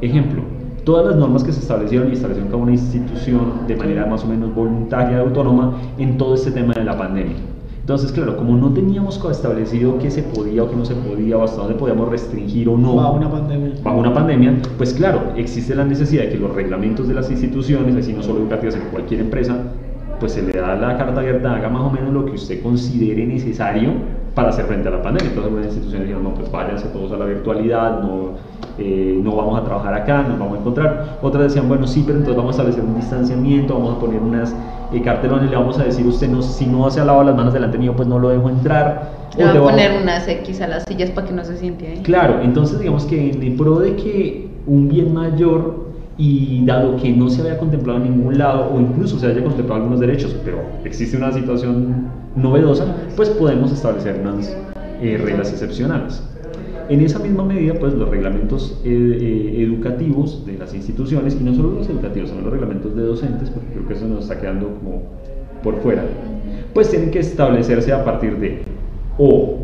[0.00, 0.42] Ejemplo,
[0.84, 4.28] todas las normas que se establecieron y establecieron como una institución de manera más o
[4.28, 7.51] menos voluntaria y autónoma en todo este tema de la pandemia.
[7.82, 11.42] Entonces, claro, como no teníamos establecido qué se podía o qué no se podía o
[11.42, 15.74] hasta dónde podíamos restringir o no bajo una pandemia, bajo una pandemia pues claro, existe
[15.74, 19.20] la necesidad de que los reglamentos de las instituciones, así no solo educativas, en cualquier
[19.20, 19.56] empresa,
[20.20, 23.26] pues se le da la carta abierta, haga más o menos lo que usted considere
[23.26, 23.90] necesario
[24.36, 25.30] para hacer frente a la pandemia.
[25.30, 28.34] Entonces algunas instituciones dijeron, no, pues váyanse todos a la virtualidad, no,
[28.78, 31.18] eh, no vamos a trabajar acá, nos vamos a encontrar.
[31.20, 34.54] Otras decían, bueno, sí, pero entonces vamos a establecer un distanciamiento, vamos a poner unas
[34.92, 37.54] eh, cartelones, le vamos a decir, usted no, si no se ha lavado las manos
[37.54, 39.12] delante mío, pues no lo dejo entrar.
[39.36, 42.02] Le va a poner unas X a las sillas para que no se siente ahí.
[42.02, 47.30] Claro, entonces digamos que en pro de que un bien mayor y dado que no
[47.30, 51.16] se había contemplado en ningún lado o incluso se haya contemplado algunos derechos, pero existe
[51.16, 52.86] una situación novedosa,
[53.16, 54.54] pues podemos establecer unas
[55.00, 56.22] eh, reglas excepcionales.
[56.88, 61.54] En esa misma medida, pues los reglamentos eh, eh, educativos de las instituciones, y no
[61.54, 64.68] solo los educativos, sino los reglamentos de docentes, porque creo que eso nos está quedando
[64.74, 65.02] como
[65.62, 66.04] por fuera,
[66.74, 68.62] pues tienen que establecerse a partir de
[69.18, 69.58] o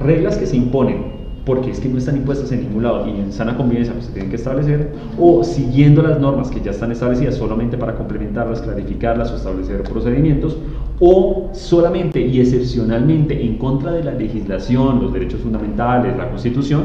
[0.00, 1.17] reglas que se imponen
[1.48, 4.12] porque es que no están impuestas en ningún lado y en sana convivencia pues, se
[4.12, 9.32] tienen que establecer, o siguiendo las normas que ya están establecidas solamente para complementarlas, clarificarlas
[9.32, 10.58] o establecer procedimientos,
[11.00, 16.82] o solamente y excepcionalmente en contra de la legislación, los derechos fundamentales, la constitución,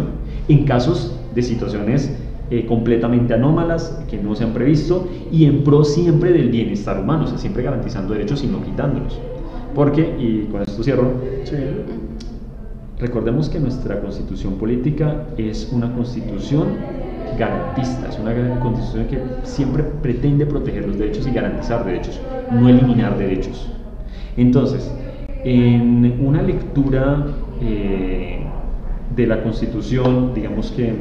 [0.48, 2.16] en casos de situaciones
[2.50, 7.26] eh, completamente anómalas que no se han previsto y en pro siempre del bienestar humano,
[7.26, 9.20] o sea, siempre garantizando derechos y no quitándolos.
[9.76, 11.12] Porque, y con esto cierro,
[11.44, 11.58] sí.
[13.00, 16.68] Recordemos que nuestra constitución política es una constitución
[17.38, 22.22] garantista, es una constitución que siempre pretende proteger los derechos y garantizar derechos,
[22.52, 23.68] no eliminar derechos.
[24.38, 24.94] Entonces,
[25.44, 27.26] en una lectura
[27.62, 28.46] eh,
[29.16, 30.94] de la constitución, digamos que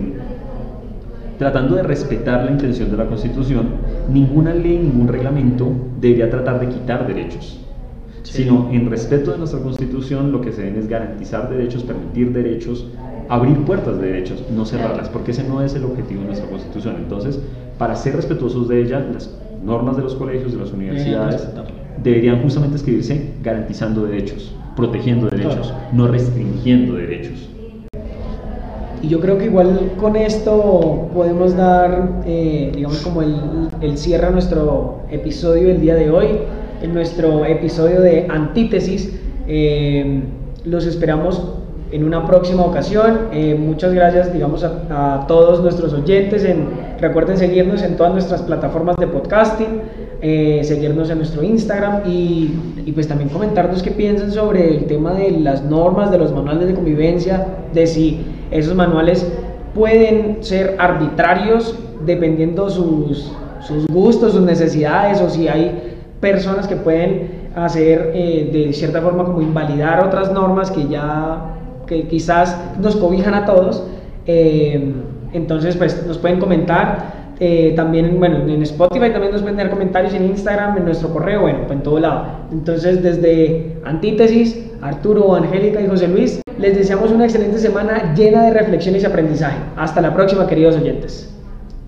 [1.38, 3.66] tratando de respetar la intención de la constitución,
[4.10, 5.70] ninguna ley, ningún reglamento
[6.00, 7.61] debería tratar de quitar derechos
[8.22, 12.86] sino en respeto de nuestra constitución lo que se debe es garantizar derechos, permitir derechos,
[13.28, 16.96] abrir puertas de derechos, no cerrarlas, porque ese no es el objetivo de nuestra constitución.
[16.98, 17.40] Entonces,
[17.78, 21.48] para ser respetuosos de ella, las normas de los colegios, de las universidades,
[22.02, 27.48] deberían justamente escribirse garantizando derechos, protegiendo derechos, no restringiendo derechos.
[29.02, 33.34] Y yo creo que igual con esto podemos dar, eh, digamos, como el,
[33.80, 36.28] el cierre a nuestro episodio del día de hoy
[36.82, 39.12] en nuestro episodio de Antítesis.
[39.46, 40.22] Eh,
[40.64, 41.54] los esperamos
[41.92, 43.28] en una próxima ocasión.
[43.32, 46.44] Eh, muchas gracias, digamos, a, todos nuestros oyentes.
[46.44, 46.68] En,
[47.00, 49.82] recuerden seguirnos en todas nuestras plataformas de podcasting,
[50.20, 52.54] eh, seguirnos en nuestro Instagram y,
[52.84, 56.68] y, pues también comentarnos qué piensan sobre el tema de las normas, de los manuales
[56.68, 59.30] de convivencia, de si esos manuales
[59.74, 65.91] pueden ser arbitrarios dependiendo sus, sus gustos, sus necesidades o si hay
[66.22, 71.56] personas que pueden hacer eh, de cierta forma como invalidar otras normas que ya
[71.86, 73.84] que quizás nos cobijan a todos.
[74.26, 74.94] Eh,
[75.34, 77.22] entonces, pues nos pueden comentar.
[77.40, 81.40] Eh, también, bueno, en Spotify también nos pueden dejar comentarios en Instagram, en nuestro correo,
[81.40, 82.26] bueno, pues en todo lado.
[82.52, 88.52] Entonces, desde Antítesis, Arturo, Angélica y José Luis, les deseamos una excelente semana llena de
[88.52, 89.58] reflexiones y aprendizaje.
[89.76, 91.31] Hasta la próxima, queridos oyentes.